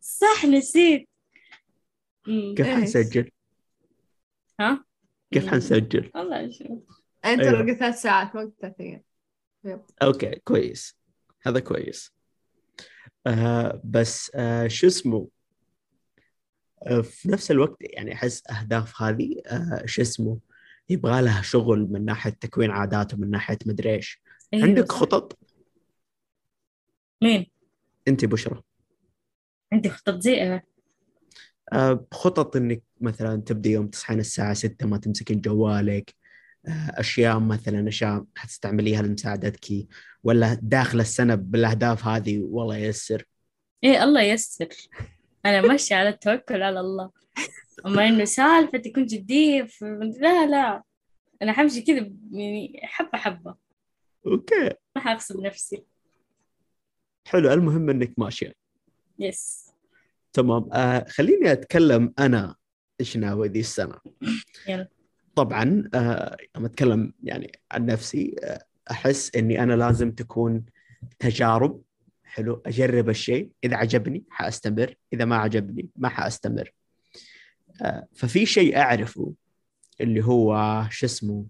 صح 0.00 0.44
نسيت. 0.44 1.08
كيف. 2.26 2.66
حنسجل؟ 2.66 3.30
ها 4.60 4.84
كيف. 5.30 5.46
حنسجل؟ 5.48 6.10
والله 6.14 6.50
شوف 6.50 7.00
أنت 7.24 7.40
أيوة. 7.40 7.74
ثلاث 7.74 8.02
ساعات 8.02 8.34
ما 8.34 8.40
قلت 8.40 8.54
ثلاث 8.60 8.80
أيام 8.80 9.02
أوكي 10.02 10.40
كويس 10.44 10.98
هذا 11.42 11.60
كويس 11.60 12.12
آه 13.26 13.80
بس 13.84 14.30
آه 14.34 14.66
شو 14.66 14.86
اسمه 14.86 15.28
آه 16.82 17.00
في 17.00 17.28
نفس 17.28 17.50
الوقت 17.50 17.76
يعني 17.80 18.12
أحس 18.12 18.42
أهداف 18.50 19.02
هذه 19.02 19.42
آه 19.46 19.82
شو 19.86 20.02
اسمه 20.02 20.38
يبغى 20.88 21.22
لها 21.22 21.42
شغل 21.42 21.88
من 21.90 22.04
ناحية 22.04 22.30
تكوين 22.30 22.70
عادات 22.70 23.14
ومن 23.14 23.30
ناحية 23.30 23.58
مدري 23.66 23.94
إيش. 23.94 24.22
أيوة 24.54 24.64
عندك 24.64 24.92
صح. 24.92 24.98
خطط؟ 24.98 25.38
مين؟ 27.22 27.46
أنت 28.08 28.24
بشرى. 28.24 28.62
عندي 29.72 29.88
خطط 29.90 30.20
زي 30.20 30.60
آه 31.72 32.06
خطط 32.12 32.56
إنك 32.56 32.82
مثلا 33.00 33.40
تبدأ 33.40 33.70
يوم 33.70 33.88
تصحين 33.88 34.20
الساعة 34.20 34.54
6 34.54 34.86
ما 34.86 34.98
تمسكين 34.98 35.40
جوالك. 35.40 36.14
آه 36.66 36.70
أشياء 37.00 37.38
مثلا 37.38 37.88
أشياء 37.88 38.24
حتستعمليها 38.36 39.02
لمساعدتك. 39.02 39.86
ولا 40.24 40.54
داخل 40.62 41.00
السنة 41.00 41.34
بالأهداف 41.34 42.06
هذه 42.06 42.38
والله 42.42 42.76
ييسر. 42.76 43.24
إيه 43.84 44.04
الله 44.04 44.22
ييسر. 44.22 44.68
أنا 45.46 45.60
ماشية 45.60 45.96
على 45.96 46.08
التوكل 46.08 46.62
على 46.62 46.80
الله. 46.80 47.10
أما 47.86 48.08
إنه 48.08 48.24
سالفة 48.24 48.78
تكون 48.78 49.06
جدية. 49.06 49.68
لا 50.20 50.46
لا. 50.46 50.82
أنا 51.42 51.52
حمشي 51.52 51.82
كذا 51.82 52.10
يعني 52.32 52.80
حبة 52.82 53.18
حبة. 53.18 53.54
okay. 54.26 54.70
ما 54.96 55.02
حأغصب 55.02 55.40
نفسي. 55.40 55.84
حلو. 57.26 57.52
المهم 57.52 57.90
إنك 57.90 58.18
ماشية. 58.18 58.52
yes 59.18 59.70
تمام. 60.32 60.68
آه 60.72 61.06
خليني 61.08 61.52
أتكلم 61.52 62.14
أنا 62.18 62.54
إيش 63.00 63.16
ناوي 63.16 63.48
ذي 63.48 63.60
السنة. 63.60 63.98
يلا. 64.68 64.88
طبعا 65.34 65.90
آه 65.94 66.36
لما 66.56 66.66
أتكلم 66.66 67.12
يعني 67.22 67.52
عن 67.72 67.86
نفسي 67.86 68.36
آه 68.42 68.64
أحس 68.90 69.36
إني 69.36 69.62
أنا 69.62 69.72
لازم 69.72 70.10
تكون 70.12 70.64
تجارب 71.18 71.82
حلو 72.34 72.62
أجرب 72.66 73.08
الشيء. 73.08 73.50
إذا 73.64 73.76
عجبني 73.76 74.24
حأستمر 74.30 74.94
إذا 75.12 75.24
ما 75.24 75.36
عجبني 75.36 75.88
ما 75.96 76.08
حأستمر. 76.08 76.72
آه 77.82 78.06
ففي 78.14 78.46
شيء 78.46 78.76
أعرفه 78.78 79.34
اللي 80.00 80.24
هو 80.24 80.82
شو 80.90 81.06
اسمه؟ 81.06 81.46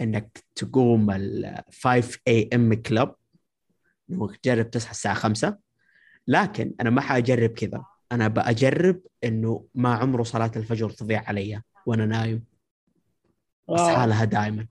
إنك 0.00 0.44
تقوم 0.54 1.10
ال 1.10 1.62
5 1.82 2.18
اي 2.28 2.48
ام 2.54 2.74
كلب 2.74 3.14
انك 4.10 4.36
تجرب 4.36 4.70
تصحى 4.70 4.90
الساعة 4.90 5.14
5 5.14 5.58
لكن 6.26 6.74
أنا 6.80 6.90
ما 6.90 7.00
حأجرب 7.00 7.50
كذا. 7.50 7.84
أنا 8.12 8.28
بأجرب 8.28 9.00
إنه 9.24 9.66
ما 9.74 9.94
عمره 9.94 10.22
صلاة 10.22 10.52
الفجر 10.56 10.90
تضيع 10.90 11.24
علي. 11.28 11.62
وأنا 11.86 12.06
نايم. 12.06 12.44
أصحى 13.68 14.06
لها 14.06 14.24
دائما 14.24 14.66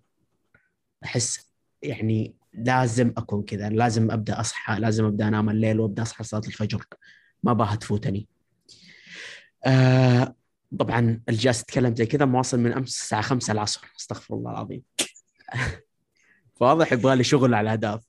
أحس 1.04 1.52
يعني 1.82 2.37
لازم 2.58 3.14
أكون 3.18 3.44
كذا 3.44 3.70
لازم 3.70 4.12
أبدأ 4.12 4.40
أصحى 4.40 4.80
لازم 4.80 5.06
أبدأ 5.06 5.28
أنام 5.28 5.50
الليل 5.50 5.80
وأبدأ 5.80 6.02
أصحى 6.02 6.24
صلاة 6.24 6.42
الفجر. 6.48 6.86
ما 7.44 7.54
باها 7.54 7.76
تفوتني. 7.76 8.28
آه 9.66 10.36
طبعا 10.80 11.22
الجالس 11.30 11.62
اتكلم 11.62 11.96
زي 11.96 12.06
كذا 12.06 12.26
مواصل 12.26 12.60
من 12.60 12.74
أمس 12.74 12.90
الساعة 12.90 13.22
5 13.22 13.54
العصر 13.54 13.82
أستغفر 14.00 14.34
الله 14.34 14.52
العظيم. 14.52 14.82
فواضح 16.60 16.94
يبغى 16.94 17.16
لي 17.16 17.24
شغل 17.24 17.54
على 17.54 17.66
الأهداف. 17.66 18.04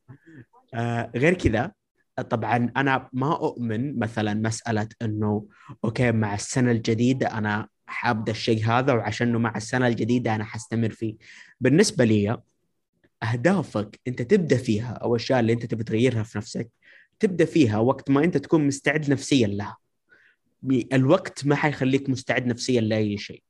آه 0.74 1.10
غير 1.16 1.34
كذا 1.34 1.72
طبعا 2.22 2.72
أنا 2.76 3.08
ما 3.12 3.32
أؤمن 3.32 3.98
مثلا 3.98 4.34
مسألة 4.34 4.88
إنه 5.02 5.46
أوكي 5.84 6.12
مع 6.12 6.34
السنة 6.34 6.70
الجديدة 6.70 7.26
أنا 7.26 7.68
حابدا 7.86 8.32
الشيء 8.32 8.64
هذا 8.64 8.92
وعشانه 8.92 9.38
مع 9.38 9.56
السنة 9.56 9.86
الجديدة 9.86 10.34
أنا 10.34 10.44
حستمر 10.44 10.90
فيه. 10.90 11.16
بالنسبة 11.60 12.04
لي 12.04 12.38
أهدافك 13.22 14.00
أنت 14.08 14.22
تبدأ 14.22 14.56
فيها 14.56 14.92
أو 14.92 15.16
الاشياء 15.16 15.40
اللي 15.40 15.52
أنت 15.52 15.66
تبي 15.66 15.84
تغيرها 15.84 16.22
في 16.22 16.38
نفسك 16.38 16.68
تبدأ 17.20 17.44
فيها 17.44 17.78
وقت 17.78 18.10
ما 18.10 18.24
أنت 18.24 18.36
تكون 18.36 18.66
مستعد 18.66 19.10
نفسيا 19.10 19.46
لها. 19.46 19.76
الوقت 20.92 21.46
ما 21.46 21.54
حيخليك 21.54 22.08
مستعد 22.08 22.46
نفسيا 22.46 22.80
لأي 22.80 23.18
شيء. 23.18 23.42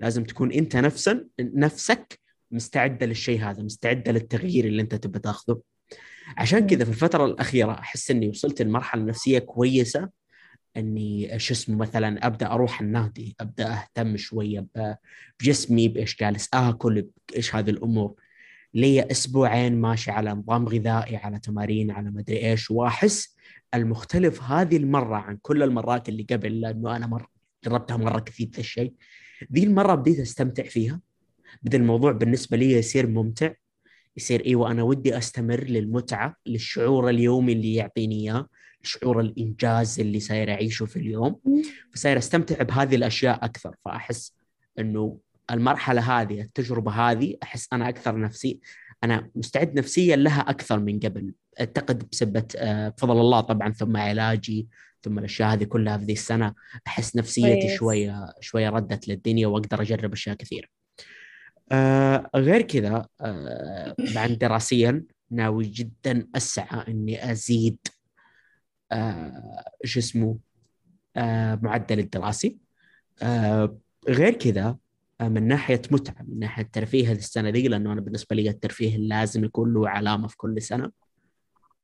لازم 0.00 0.24
تكون 0.24 0.52
أنت 0.52 0.76
نفسا 0.76 1.26
نفسك 1.40 2.20
مستعده 2.50 3.06
للشيء 3.06 3.40
هذا 3.40 3.62
مستعده 3.62 4.12
للتغيير 4.12 4.64
اللي 4.64 4.82
أنت 4.82 4.94
تبي 4.94 5.18
تاخذه. 5.18 5.60
عشان 6.36 6.66
كذا 6.66 6.84
في 6.84 6.90
الفترة 6.90 7.24
الأخيرة 7.24 7.72
أحس 7.72 8.10
إني 8.10 8.28
وصلت 8.28 8.62
لمرحلة 8.62 9.04
نفسية 9.04 9.38
كويسة. 9.38 10.08
إني 10.76 11.38
شو 11.38 11.54
اسمه 11.54 11.76
مثلا 11.76 12.26
أبدأ 12.26 12.46
أروح 12.46 12.80
النادي 12.80 13.36
أبدأ 13.40 13.72
أهتم 13.72 14.16
شوية 14.16 14.66
بجسمي 15.40 15.88
بإيش 15.88 16.16
جالس 16.20 16.48
آكل 16.54 17.06
بإيش 17.28 17.54
هذه 17.54 17.70
الأمور. 17.70 18.14
لي 18.74 19.02
أسبوعين 19.10 19.80
ماشي 19.80 20.10
على 20.10 20.30
نظام 20.30 20.68
غذائي 20.68 21.16
على 21.16 21.38
تمارين 21.38 21.90
على 21.90 22.10
مدري 22.10 22.50
إيش 22.50 22.70
وأحس 22.70 23.36
المختلف 23.74 24.42
هذه 24.42 24.76
المرة 24.76 25.16
عن 25.16 25.38
كل 25.42 25.62
المرات 25.62 26.08
اللي 26.08 26.26
قبل 26.30 26.60
لأنه 26.60 26.96
أنا 26.96 27.06
مرة 27.06 27.28
جربتها 27.64 27.96
مرة 27.96 28.20
كثير 28.20 28.48
ذا 28.54 28.60
الشيء. 28.60 28.92
ذي 29.52 29.64
المرة 29.64 29.94
بديت 29.94 30.20
أستمتع 30.20 30.62
فيها. 30.62 31.00
بدا 31.62 31.78
الموضوع 31.78 32.12
بالنسبة 32.12 32.56
لي 32.56 32.72
يصير 32.72 33.06
ممتع 33.06 33.52
يصير 34.16 34.46
أيوه 34.46 34.70
أنا 34.70 34.82
ودي 34.82 35.18
أستمر 35.18 35.64
للمتعة 35.64 36.36
للشعور 36.46 37.08
اليومي 37.10 37.52
اللي 37.52 37.74
يعطيني 37.74 38.20
إياه 38.20 38.46
شعور 38.82 39.20
الإنجاز 39.20 40.00
اللي 40.00 40.20
صاير 40.20 40.50
أعيشه 40.50 40.86
في 40.86 40.96
اليوم. 40.96 41.40
فصاير 41.92 42.18
أستمتع 42.18 42.62
بهذه 42.62 42.94
الأشياء 42.94 43.44
أكثر 43.44 43.76
فأحس 43.84 44.34
إنه 44.78 45.18
المرحلة 45.50 46.20
هذه 46.20 46.40
التجربة 46.40 46.92
هذه 46.92 47.36
أحس 47.42 47.68
أنا 47.72 47.88
أكثر 47.88 48.20
نفسي 48.20 48.60
أنا 49.04 49.30
مستعد 49.34 49.74
نفسيا 49.78 50.16
لها 50.16 50.40
أكثر 50.40 50.80
من 50.80 51.00
قبل 51.00 51.34
أعتقد 51.60 52.08
بسبه 52.12 52.44
آه، 52.56 52.88
بفضل 52.88 53.20
الله 53.20 53.40
طبعا 53.40 53.72
ثم 53.72 53.96
علاجي 53.96 54.68
ثم 55.02 55.18
الأشياء 55.18 55.52
هذه 55.52 55.64
كلها 55.64 55.98
في 55.98 56.04
ذي 56.04 56.12
السنة 56.12 56.54
أحس 56.86 57.16
نفسيتي. 57.16 57.76
شوية 57.76 58.34
شوية 58.40 58.68
ردت 58.68 59.08
للدنيا 59.08 59.46
وأقدر 59.46 59.82
أجرب 59.82 60.12
أشياء 60.12 60.36
كثيرة. 60.36 60.68
آه 61.72 62.30
غير 62.36 62.62
كذا 62.62 63.06
آه 63.20 63.94
بعد 64.14 64.38
دراسيا 64.38 65.04
ناوي 65.30 65.64
جدا 65.64 66.28
أسعى 66.36 66.84
إني 66.88 67.32
أزيد 67.32 67.78
آه 68.92 69.64
شو 69.84 69.98
اسمه 69.98 70.38
آه 71.16 71.58
معدل 71.62 71.98
الدراسي 71.98 72.58
آه 73.22 73.78
غير 74.08 74.34
كذا 74.34 74.76
من 75.28 75.48
ناحية 75.48 75.82
متعة 75.90 76.22
من 76.28 76.38
ناحية 76.38 76.62
ترفيه 76.72 77.12
السنة 77.12 77.50
دي 77.50 77.68
لأنه 77.68 77.92
أنا 77.92 78.00
بالنسبة 78.00 78.36
لي 78.36 78.48
الترفيه 78.50 78.96
لازم 78.96 79.44
يكون 79.44 79.74
له 79.74 79.88
علامه 79.88 80.28
في 80.28 80.36
كل 80.36 80.62
سنة. 80.62 80.90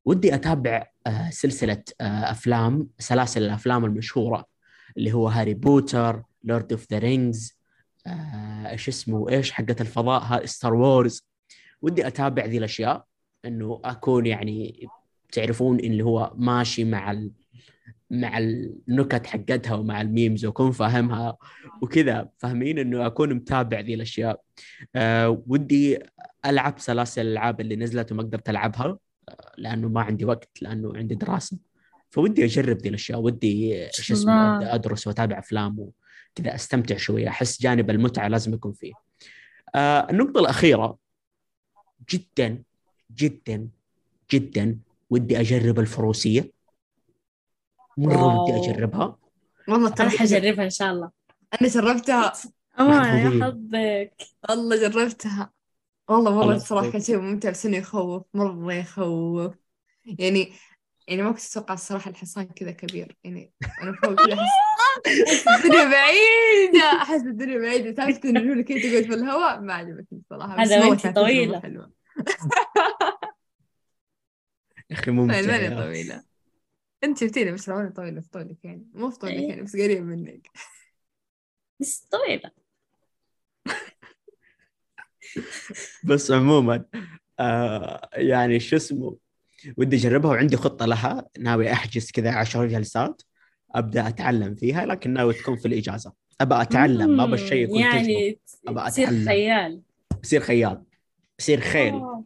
ودي 0.05 0.35
أتابع 0.35 0.87
آه 1.07 1.31
سلسلة 1.31 1.83
آه 2.01 2.05
أفلام 2.05 2.89
سلاسل 2.99 3.43
الأفلام 3.43 3.85
المشهورة 3.85 4.45
اللي 4.97 5.13
هو 5.13 5.29
Harry 5.29 5.55
Potter 5.55 6.23
Lord 6.45 6.73
of 6.73 6.87
the 6.93 6.99
Rings 6.99 7.59
إيش 8.07 8.89
اسمه 8.89 9.31
إيش 9.31 9.53
حقت 9.53 9.81
الفضاء 9.81 10.47
Star 10.47 10.75
Wars 10.75 11.27
ودي 11.83 12.07
أتابع 12.07 12.45
ذي 12.45 12.59
الأشياء 12.59 13.05
إنه 13.45 13.81
أكون 13.85 14.27
يعني 14.27 14.87
تعرفون 15.33 15.81
اللي 15.81 16.05
هو 16.05 16.33
ماشي 16.37 16.85
مع 16.85 17.11
ال... 17.11 17.33
مع 18.11 18.39
النكت 18.39 19.27
حقتها 19.27 19.75
ومع 19.75 20.01
ال 20.01 20.08
memes 20.08 20.45
وأكون 20.45 20.73
فاهمها 20.73 21.37
وكذا 21.83 22.29
فاهمين 22.39 22.79
إنه 22.79 23.07
أكون 23.07 23.35
متابع 23.35 23.81
ذي 23.81 23.95
الأشياء. 23.95 24.41
أه 24.95 25.43
ودي 25.47 25.99
ألعب 26.47 26.79
سلاسل 26.79 27.21
الألعاب 27.23 27.61
اللي 27.61 27.77
نزلت 27.77 28.13
وما 28.13 28.23
قدرت 28.23 28.49
ألعبها 28.49 28.99
آه، 29.29 29.53
لأنه 29.59 29.89
ما 29.89 30.01
عندي 30.01 30.25
وقت 30.25 30.63
لأنه 30.63 30.97
عندي 30.97 31.15
دراسة. 31.15 31.59
فودي 32.11 32.45
أجرب 32.45 32.77
ذي 32.79 32.89
الأشياء 32.89 33.21
ودي 33.21 33.87
شو 33.93 34.15
اسمه 34.15 34.75
أدرس 34.75 35.07
وأتابع 35.07 35.39
أفلام 35.39 35.79
وكذا 35.79 36.55
أستمتع 36.55 36.97
شوية 36.97 37.29
أحس 37.29 37.63
جانب 37.63 37.91
المتعة 37.91 38.29
لازم 38.29 38.55
يكون 38.55 38.73
فيه. 38.73 38.93
آه 39.75 40.07
النقطة 40.11 40.41
الأخيرة 40.41 40.97
جدا 42.11 42.63
جدا 43.17 43.69
جدا 44.31 44.79
ودي 45.11 45.41
أجرب 45.41 45.81
الفروسية. 45.81 46.60
مرة. 47.99 48.43
ودي 48.43 48.71
أجربها. 48.71 49.19
والله 49.69 49.91
ترى 49.91 50.09
حجربها 50.11 50.65
إن 50.65 50.71
شاء 50.71 50.91
الله. 50.93 51.11
أنا 51.61 51.69
جربتها. 51.69 52.33
أمان 52.81 52.99
محظوظين. 53.01 53.41
يا 53.41 53.47
حظك. 53.47 54.29
والله 54.49 54.89
جربتها. 54.89 55.51
والله 56.09 56.31
والله 56.31 56.45
خلاص، 56.45 56.63
الصراحة 56.63 56.85
طيب. 56.85 56.93
كان 56.93 57.03
شيء 57.03 57.19
ممتع 57.19 57.51
بس 57.51 57.67
إنه 57.67 57.77
يخوف. 57.77 58.23
مرة 58.35 58.75
يخوف. 58.75 59.55
يعني 60.19 60.53
يعني 61.09 61.23
ما 61.23 61.33
كنت 61.33 61.47
أتوقع 61.51 61.75
الصراحة 61.75 62.11
الحصان 62.11 62.45
كذا 62.45 62.71
كبير. 62.71 63.17
يعني 63.25 63.53
أنا 63.83 63.93
فوق 63.93 64.15
كذا 64.15 64.35
أحس 64.35 65.49
الدنيا 65.65 65.85
بعيدة. 65.85 67.03
أحس 67.03 67.21
الدنيا 67.21 67.59
بعيدة. 67.59 67.91
تعرف 67.93 68.25
لك 68.25 68.65
كذا 68.65 68.79
تقعد 68.79 69.03
في 69.03 69.15
الهواء؟ 69.15 69.61
ما 69.61 69.75
عجبتني 69.75 70.19
الصراحة 70.19 70.63
بس 70.63 70.71
هذا 70.73 71.13
طويلة. 71.13 71.61
حلوة. 71.61 71.91
يا 74.91 74.97
أخي 74.97 75.11
ممتع 75.11 75.41
ماني 75.41 75.65
يا. 76.09 76.30
انت 77.05 77.19
شفتيني 77.19 77.53
بس 77.53 77.69
ماني 77.69 77.91
طويلة 77.91 78.21
في 78.21 78.29
طولك 78.29 78.65
يعني 78.65 78.87
مو 78.95 79.11
في 79.11 79.19
طولك 79.19 79.35
إيه. 79.35 79.49
يعني 79.49 79.63
بس 79.63 79.77
قريب 79.77 80.03
منك. 80.03 80.51
بس 81.81 82.09
طويلة 82.11 82.51
بس 86.05 86.31
عموما 86.31 86.85
آه 87.41 88.09
يعني 88.13 88.61
شو 88.61 88.77
اسمه 88.77 89.17
ودي 89.77 89.97
أجربها 89.97 90.31
وعندي 90.31 90.57
خطة 90.57 90.87
لها. 90.87 91.29
ناوي 91.39 91.73
أحجز 91.73 92.11
كذا 92.11 92.31
10 92.33 92.67
جلسات 92.67 93.23
أبدأ 93.75 94.09
أتعلم 94.09 94.55
فيها 94.55 94.87
لكن 94.87 95.13
ناوي 95.13 95.35
تكون 95.35 95.57
في 95.57 95.69
الإجازة. 95.69 96.13
أبى 96.41 96.63
أتعلم 96.63 97.17
ما 97.17 97.25
أبى 97.25 97.35
الشيء 97.35 97.65
يكون 97.65 97.81
يعني 97.81 98.41
أبغى 98.69 98.91
تصير 98.91 99.05
أتعلم. 99.09 99.25
خيال. 99.29 99.83
بصير 100.23 100.41
خيال. 100.41 100.83
بصير 101.39 101.61
خيل. 101.61 101.95
آه. 101.95 102.25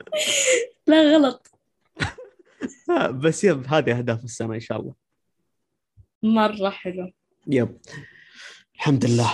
لا 0.88 1.16
غلط. 1.16 1.50
آه 2.90 3.10
بس 3.10 3.44
يب 3.44 3.66
هذه 3.66 3.98
أهداف 3.98 4.24
السنة 4.24 4.54
إن 4.54 4.60
شاء 4.60 4.80
الله. 4.80 4.94
مرة 6.22 6.70
حلو. 6.70 7.12
يب. 7.46 7.78
الحمد 8.74 9.04
لله. 9.04 9.30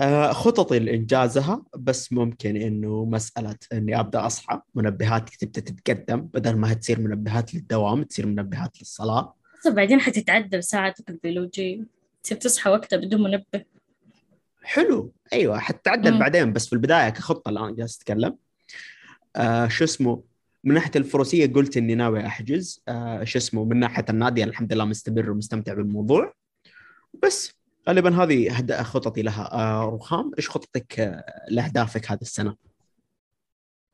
آه 0.00 0.32
خططي 0.32 0.78
لإنجازها 0.78 1.62
بس 1.76 2.12
ممكن 2.12 2.56
إنه 2.56 3.04
مسألة 3.04 3.56
إني 3.72 4.00
أبدأ 4.00 4.26
أصحى. 4.26 4.60
منبهاتي 4.74 5.36
تبدا 5.38 5.60
تتقدم. 5.60 6.20
بدل 6.20 6.56
ما 6.56 6.74
تصير 6.74 7.00
منبهات 7.00 7.54
للدوام 7.54 8.02
تصير 8.02 8.26
منبهات 8.26 8.80
للصلاة. 8.80 9.34
طب 9.64 9.74
بعدين 9.74 10.00
حتتعدل 10.00 10.64
ساعتك 10.64 11.10
البيولوجية. 11.10 11.86
تصير 12.22 12.38
تصحى 12.38 12.70
وقتها 12.70 12.96
بدون 12.96 13.22
منبه. 13.22 13.64
حلو. 14.62 15.12
أيوه 15.32 15.58
حتتعدل. 15.58 16.18
بعدين 16.18 16.52
بس 16.52 16.66
في 16.66 16.72
البداية 16.72 17.08
كخطة 17.10 17.48
الآن 17.48 17.74
جالس 17.74 17.96
اتكلم 17.96 18.36
آه 19.36 19.68
شو 19.68 19.84
اسمه؟ 19.84 20.33
من 20.64 20.74
ناحية 20.74 20.90
الفروسية 20.96 21.52
قلت 21.52 21.76
إني 21.76 21.94
ناوي 21.94 22.26
أحجز 22.26 22.82
آه 22.88 23.24
شو 23.24 23.38
اسمه 23.38 23.64
من 23.64 23.80
ناحية 23.80 24.04
النادي 24.10 24.44
الحمد 24.44 24.72
لله 24.72 24.84
مستمر 24.84 25.30
ومستمتع 25.30 25.74
بالموضوع. 25.74 26.34
بس 27.22 27.54
غالبا 27.88 28.22
هذه 28.22 28.82
خططي 28.82 29.22
لها. 29.22 29.52
آه 29.52 29.84
رخام 29.84 30.30
إيش 30.38 30.50
خطتك 30.50 31.00
آه 31.00 31.24
لأهدافك 31.48 32.10
هذه 32.10 32.20
السنة؟ 32.22 32.56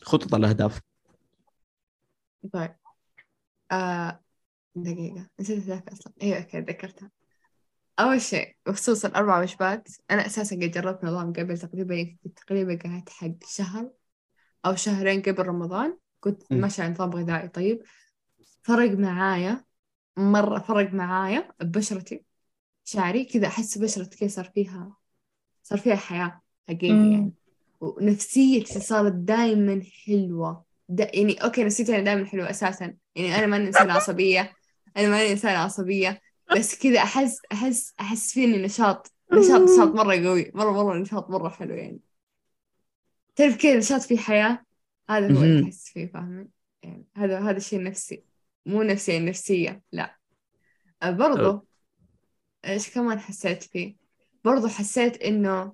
خطط 0.02 0.34
الأهداف. 0.34 0.80
طيب. 2.52 2.74
آه 3.72 4.20
دقيقة 4.74 5.28
نسيت 5.40 5.58
أهدافي 5.58 5.92
أصلا. 5.92 6.12
أيوة 6.22 6.38
أوكي 6.38 6.60
ذكرتها. 6.60 7.10
أول 8.00 8.20
شيء 8.20 8.56
بخصوص 8.66 9.04
الأربع 9.04 9.40
وجبات 9.40 9.88
أنا 10.10 10.26
أساسا 10.26 10.56
قد 10.56 10.70
جربت 10.70 11.04
نظام 11.04 11.32
قبل 11.32 11.58
تقريبا 11.58 12.16
تقريبا 12.36 12.78
قعدت 12.84 13.08
حق 13.08 13.30
شهر 13.46 13.90
أو 14.66 14.74
شهرين 14.74 15.22
قبل 15.22 15.46
رمضان. 15.46 15.98
كنت. 16.20 16.42
ماشية 16.52 16.82
على 16.82 16.92
نظام 16.92 17.10
غذائي 17.10 17.48
طيب 17.48 17.82
فرق 18.62 18.90
معايا 18.90 19.64
مرة 20.18 20.58
فرق 20.58 20.92
معايا 20.94 21.52
ببشرتي 21.60 22.24
شعري 22.84 23.24
كذا 23.24 23.46
أحس 23.46 23.78
بشرتي 23.78 24.18
كذا 24.18 24.28
صار 24.28 24.44
فيها 24.54 24.96
صار 25.62 25.78
فيها 25.78 25.96
حياة 25.96 26.42
حقيقي. 26.68 27.08
يعني 27.10 27.32
ونفسيتي 27.80 28.80
صارت 28.80 29.12
دائما 29.12 29.82
حلوة. 30.06 30.64
دا 30.88 31.10
يعني 31.16 31.44
أوكي 31.44 31.64
نفسيتي 31.64 31.94
أنا 31.96 32.04
دائما 32.04 32.26
حلوة 32.26 32.50
أساسا. 32.50 32.96
يعني 33.14 33.36
أنا 33.38 33.46
ماني 33.46 33.68
إنسانة 33.68 33.92
عصبية. 33.94 34.56
أنا 34.96 35.08
ماني 35.08 35.32
إنسانة 35.32 35.58
عصبية. 35.58 36.20
بس 36.52 36.78
كذا 36.78 36.98
أحس 37.02 37.40
أحس 37.52 37.94
أحس 38.00 38.32
فيني 38.32 38.58
نشاط. 38.62 39.12
نشاط 39.32 39.62
نشاط 39.62 39.94
مرة 39.94 40.14
قوي. 40.26 40.50
مرة 40.54 40.70
مرة 40.72 40.98
نشاط 40.98 41.30
مرة 41.30 41.48
حلو 41.48 41.74
يعني. 41.74 42.00
تعرف 43.36 43.56
كذا 43.56 43.76
نشاط 43.78 44.00
في 44.00 44.18
حياة؟ 44.18 44.64
هذا 45.10 45.38
هو 45.38 45.42
اللي. 45.42 45.64
أحس 45.64 45.88
فيه 45.88 46.06
فاهمين؟ 46.06 46.48
يعني 46.82 47.06
هذا 47.16 47.40
هذا 47.40 47.56
الشيء 47.56 47.82
نفسي. 47.82 48.24
مو 48.66 48.82
نفسي 48.82 49.12
يعني 49.12 49.24
نفسية 49.24 49.82
لا. 49.92 50.16
أه، 51.02 51.10
برضو 51.10 51.66
إيش 52.64 52.94
كمان 52.94 53.18
حسيت 53.20 53.62
فيه؟ 53.62 53.96
برضو 54.44 54.68
حسيت 54.68 55.22
إنه 55.22 55.72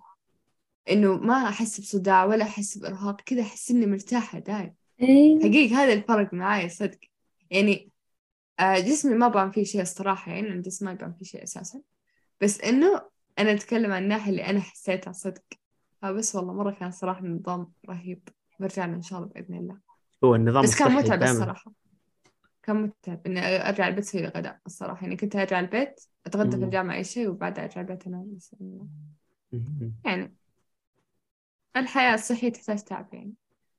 إنه 0.91 1.17
ما 1.17 1.49
أحس 1.49 1.81
بصداع 1.81 2.25
ولا 2.25 2.45
أحس 2.45 2.79
بإرهاق 2.79 3.21
كذا 3.21 3.43
أحس 3.43 3.71
إني 3.71 3.87
مرتاحة 3.87 4.39
دايم. 4.39 4.75
إيه. 5.01 5.39
حقيقي 5.41 5.75
هذا 5.75 5.93
الفرق 5.93 6.35
معاي 6.35 6.69
صدق. 6.69 6.99
يعني 7.51 7.91
آه، 8.61 8.79
جسمي 8.79 9.15
ما 9.15 9.29
بان 9.29 9.51
فيه 9.51 9.65
شيء 9.65 9.83
الصراحة 9.83 10.33
يعني 10.33 10.49
أنا 10.49 10.63
جسمي 10.63 10.89
ما 10.89 10.95
بان 10.95 11.13
فيه 11.13 11.25
شيء 11.25 11.43
أساسا. 11.43 11.81
بس 12.41 12.61
إنه 12.61 13.03
أنا 13.39 13.53
أتكلم 13.53 13.93
عن 13.93 14.03
الناحية 14.03 14.31
اللي 14.31 14.47
أنا 14.47 14.61
حسيتها 14.61 15.13
صدق. 15.13 15.45
فبس 16.03 16.37
والله 16.37 16.53
مرة 16.53 16.71
كان 16.71 16.91
صراحة 16.91 17.21
النظام 17.21 17.73
رهيب. 17.89 18.29
برجع 18.59 18.87
له 18.87 18.95
إن 18.95 19.03
شاء 19.03 19.19
الله 19.19 19.31
بإذن 19.31 19.55
الله. 19.55 19.79
هو 20.25 20.35
النظام 20.35 20.63
بس 20.63 20.79
كان 20.79 20.93
متعب 20.93 21.19
دائماً. 21.19 21.31
الصراحة. 21.31 21.73
كان 22.63 22.77
متعب. 22.77 23.21
إني 23.27 23.69
أرجع 23.69 23.89
البيت 23.89 24.05
أسوي 24.05 24.21
الغداء 24.21 24.59
الصراحة. 24.67 25.03
يعني 25.03 25.17
كنت 25.17 25.37
أرجع 25.37 25.61
البيت 25.61 26.01
أتغدى 26.27 26.57
في. 26.57 26.65
الجامعة 26.65 26.97
أي 26.97 27.05
شيء 27.05 27.29
وبعدها 27.29 27.65
أرجع 27.65 27.81
البيت 27.81 28.07
أنام 28.07 28.35
بس. 28.37 28.57
إنه. 28.61 28.87
يعني 30.05 30.35
الحياة 31.77 32.15
الصحية 32.15 32.53
تحتاج 32.53 32.79
تعب 32.79 33.09
يعني. 33.13 33.35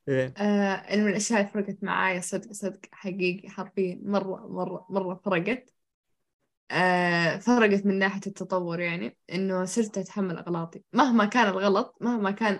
إيه. 0.07 0.33
آه 0.37 0.95
من 0.95 1.07
الأشياء 1.07 1.39
اللي 1.39 1.51
فرقت 1.51 1.83
معايا 1.83 2.21
صدق 2.21 2.51
صدق 2.51 2.79
حقيقي 2.91 3.49
حرفيا 3.49 3.99
مرة 4.03 4.47
مرة 4.47 4.85
مرة 4.89 5.21
فرقت. 5.25 5.73
آه 6.71 7.37
فرقت 7.37 7.85
من 7.85 7.99
ناحية 7.99 8.21
التطور 8.27 8.79
يعني. 8.79 9.17
إنه 9.33 9.65
صرت 9.65 9.97
أتحمل 9.97 10.37
أغلاطي. 10.37 10.83
مهما 10.93 11.25
كان 11.25 11.47
الغلط 11.47 11.97
مهما 12.01 12.31
كان 12.31 12.59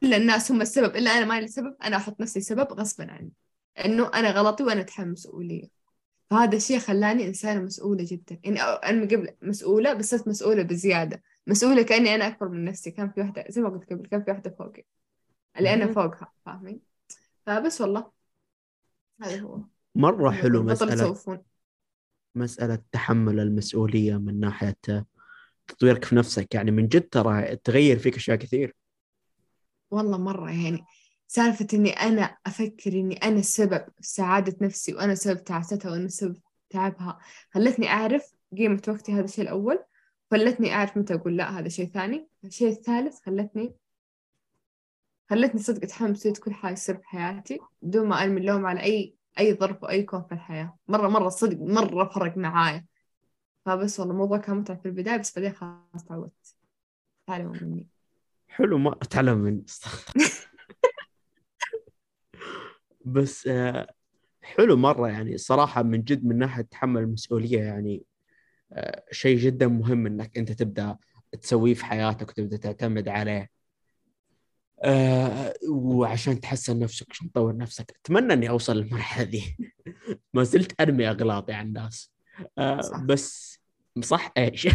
كل 0.00 0.14
الناس 0.14 0.52
هم 0.52 0.60
السبب 0.60 0.96
إلا 0.96 1.10
أنا 1.10 1.24
ماني 1.24 1.44
السبب 1.44 1.76
أنا 1.84 1.96
أحط 1.96 2.20
نفسي 2.20 2.40
سبب 2.40 2.72
غصبا 2.72 3.12
عني 3.12 3.32
إنه 3.84 4.10
أنا 4.14 4.30
غلطي 4.30 4.64
وأنا 4.64 4.80
أتحمل 4.80 5.12
مسؤولية. 5.12 5.68
فهذا 6.30 6.56
الشيء 6.56 6.78
خلاني 6.78 7.28
إنسانة 7.28 7.60
مسؤولة 7.60 8.06
جدا. 8.08 8.40
يعني 8.44 9.00
من 9.00 9.08
قبل 9.08 9.28
مسؤولة 9.42 9.92
بس 9.92 10.10
صرت 10.10 10.28
مسؤولة 10.28 10.62
بزيادة. 10.62 11.22
مسؤولة 11.46 11.82
كأني 11.82 12.14
أنا 12.14 12.26
أكبر 12.26 12.48
من 12.48 12.64
نفسي. 12.64 12.90
كان 12.90 13.10
في 13.10 13.20
واحدة 13.20 13.44
زي 13.48 13.60
ما 13.60 13.68
قلت 13.68 13.92
قبل 13.92 14.06
كان 14.06 14.24
في 14.24 14.30
واحدة 14.30 14.50
فوقي 14.58 14.84
اللي 15.58 15.76
مهم. 15.76 15.92
فوقها 15.92 16.32
فاهمين؟ 16.46 16.80
فبس 17.46 17.80
والله. 17.80 18.10
هذا 19.22 19.40
هو. 19.40 19.60
مرة 19.94 20.30
حلو 20.30 20.62
بطل 20.62 20.86
مسألة 20.86 21.42
مسألة 22.34 22.82
تحمل 22.92 23.40
المسؤولية 23.40 24.16
من 24.16 24.40
ناحية 24.40 24.76
تطويرك 25.66 26.04
في 26.04 26.16
نفسك. 26.16 26.54
يعني 26.54 26.70
من 26.70 26.88
جد 26.88 27.02
ترى 27.02 27.56
تغير 27.56 27.98
فيك 27.98 28.16
أشياء 28.16 28.36
كثير. 28.36 28.74
والله 29.90 30.18
مرة 30.18 30.50
يعني 30.50 30.84
سالفة 31.26 31.66
إني 31.74 31.90
أنا 31.90 32.36
أفكر 32.46 32.92
إني 32.92 33.16
أنا 33.16 33.38
السبب 33.38 33.84
في 34.00 34.08
سعادة 34.08 34.56
نفسي 34.60 34.94
وأنا 34.94 35.14
سبب 35.14 35.44
تعاستها 35.44 35.90
وأنا 35.90 36.08
سبب 36.08 36.36
تعبها 36.70 37.18
خلتني 37.54 37.88
أعرف 37.88 38.32
قيمة 38.56 38.82
وقتي 38.88 39.12
هذا 39.12 39.24
الشيء 39.24 39.44
الأول 39.44 39.84
خلتني 40.30 40.74
أعرف 40.74 40.96
متى 40.96 41.14
أقول 41.14 41.36
لا 41.36 41.58
هذا 41.58 41.68
شيء 41.68 41.86
ثاني. 41.86 42.28
الشيء 42.44 42.68
الثالث 42.68 43.20
خلتني 43.26 43.74
خلتني 45.30 45.60
صدق 45.60 45.82
أتحمل 45.82 46.10
مسؤولية 46.10 46.40
كل 46.40 46.54
حاجة 46.54 46.74
تصير 46.74 46.96
في 46.96 47.08
حياتي 47.08 47.58
بدون 47.82 48.08
ما 48.08 48.22
أرمي 48.22 48.40
اللوم 48.40 48.66
على 48.66 48.82
أي 48.82 49.14
أي 49.38 49.54
ظرف 49.54 49.82
وأي 49.82 50.02
كون 50.02 50.24
في 50.24 50.32
الحياة. 50.32 50.76
مرة 50.88 51.08
مرة 51.08 51.28
صدق 51.28 51.56
مرة 51.60 52.04
فرق 52.08 52.36
معايا. 52.36 52.86
فبس 53.64 54.00
والله 54.00 54.14
الموضوع 54.14 54.38
كان 54.38 54.56
متعب 54.56 54.80
في 54.80 54.86
البداية 54.86 55.16
بس 55.16 55.38
بعدين 55.38 55.52
خلاص 55.52 56.04
تعودت. 56.08 56.56
تعلموا 57.26 57.54
مني. 57.62 57.97
حلو 58.48 58.78
ما 58.78 58.92
أتعلم 58.92 59.38
من 59.38 59.62
بس 63.04 63.46
آه، 63.46 63.94
حلو 64.42 64.76
مرة 64.76 65.08
يعني. 65.08 65.38
صراحة 65.38 65.82
من 65.82 66.02
جد 66.02 66.24
من 66.24 66.38
ناحية 66.38 66.62
تحمل 66.62 67.02
المسؤولية 67.02 67.62
يعني 67.62 68.02
آه، 68.72 69.04
شيء 69.12 69.38
جدا 69.38 69.66
مهم 69.66 70.06
إنك 70.06 70.38
أنت 70.38 70.52
تبدأ 70.52 70.96
تسويه 71.42 71.74
في 71.74 71.84
حياتك 71.84 72.28
وتبدأ 72.28 72.56
تعتمد 72.56 73.08
عليه. 73.08 73.50
آه 74.82 75.54
وعشان 75.70 76.40
تحسن 76.40 76.78
نفسك 76.78 77.06
عشان 77.10 77.32
تطور 77.32 77.56
نفسك. 77.56 77.96
أتمنى 78.04 78.32
إني 78.32 78.48
أوصل 78.48 78.76
للمرحلة 78.76 79.24
دي. 79.24 79.56
ما 80.34 80.42
زلت 80.42 80.80
أرمي 80.80 81.10
أغلاطي 81.10 81.52
على 81.52 81.68
الناس. 81.68 82.12
صح. 82.80 83.00
بس 83.04 83.58
صح 84.02 84.32
إيش؟ 84.38 84.68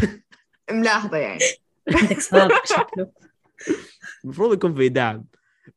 ملاحظة 0.72 1.18
يعني. 1.18 1.40
عندك 2.02 2.20
سابق 2.20 2.66
شكله. 2.66 3.12
المفروض 4.24 4.54
يكون 4.54 4.76
في 4.76 4.90
دعم. 4.90 5.26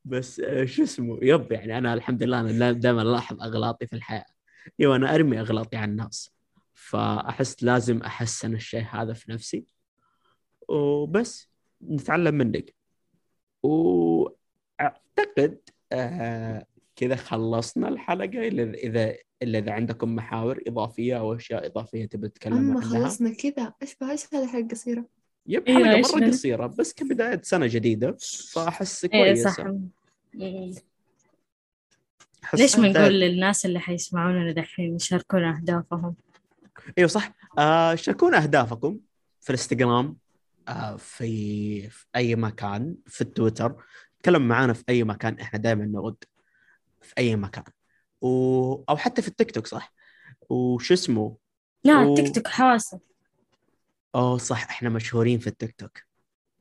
بس 0.04 0.40
آه 0.40 0.64
شو 0.64 0.82
اسمه 0.82 1.18
يب 1.22 1.52
يعني 1.52 1.78
أنا 1.78 1.94
الحمد 1.94 2.22
لله 2.22 2.40
أنا 2.40 2.72
دائما 2.72 3.02
ألاحظ 3.02 3.42
أغلاطي 3.42 3.86
في 3.86 3.96
الحياة. 3.96 4.26
أيوه 4.80 4.96
أنا 4.96 5.14
أرمي 5.14 5.40
أغلاطي 5.40 5.76
على 5.76 5.90
الناس. 5.90 6.30
فأحس 6.74 7.62
لازم 7.62 7.98
أحسن 7.98 8.54
الشيء 8.54 8.84
هذا 8.90 9.12
في 9.12 9.32
نفسي. 9.32 9.64
وبس 10.68 11.48
نتعلم 11.82 12.34
منك. 12.34 12.74
واعتقد 13.62 15.58
آه 15.92 16.66
كذا 16.96 17.16
خلصنا 17.16 17.88
الحلقة. 17.88 18.48
اذا 18.48 18.62
اذا 18.62 19.16
إلا 19.42 19.58
إذا 19.58 19.72
عندكم 19.72 20.14
محاور 20.14 20.62
إضافية 20.66 21.18
أو 21.18 21.34
أشياء 21.34 21.66
إضافية 21.66 22.06
تبي 22.06 22.28
تتكلم 22.28 22.54
عنها. 22.54 22.80
خلصنا 22.80 23.34
كذا 23.34 23.72
إيش 23.82 23.96
بها 24.00 24.10
إيش 24.10 24.34
هذه 24.34 24.46
حلقة 24.46 24.68
قصيرة؟ 24.68 25.04
يب 25.48 25.68
أيوة، 25.68 25.88
حلقة 25.88 26.00
مرة 26.00 26.20
بنا؟ 26.20 26.26
قصيرة 26.26 26.66
بس 26.66 26.92
كبداية 26.92 27.40
سنة 27.42 27.66
جديدة 27.66 28.16
فأحس 28.52 29.04
إيه 29.04 29.10
كويسة. 29.10 29.50
صح 29.50 29.66
ليش 32.54 32.76
ما 32.78 32.88
نقول 32.88 33.20
للناس 33.20 33.66
اللي 33.66 33.80
حيسمعونا 33.80 34.52
دحين 34.52 34.96
يشاركونا 34.96 35.56
أهدافهم؟ 35.56 36.14
إيوه 36.98 37.08
صح. 37.08 37.32
آه 37.58 37.94
شاركونا 37.94 38.42
أهدافكم 38.42 39.00
في 39.40 39.50
الإنستغرام 39.50 40.16
آه 40.68 40.96
في 40.96 41.90
في 41.90 42.06
أي 42.16 42.36
مكان 42.36 42.96
في 43.06 43.20
التويتر. 43.20 43.84
تكلم 44.22 44.48
معنا 44.48 44.72
في 44.72 44.84
أي 44.88 45.04
مكان 45.04 45.40
إحنا 45.40 45.58
دائما 45.58 45.84
نرد 45.84 46.24
في 47.02 47.14
أي 47.18 47.36
مكان. 47.36 47.64
و... 48.20 48.28
أو 48.74 48.96
حتى 48.96 49.22
في 49.22 49.28
التيك 49.28 49.50
توك 49.50 49.66
صح؟ 49.66 49.94
وش 50.50 50.92
اسمه؟ 50.92 51.36
لا 51.84 51.98
و- 52.00 52.08
التيك 52.14 52.34
توك 52.34 52.46
حواسة 52.48 53.00
اوه 54.16 54.38
صح 54.38 54.64
إحنا 54.70 54.88
مشهورين 54.88 55.38
في 55.38 55.46
التيك 55.46 55.74
توك. 55.78 55.98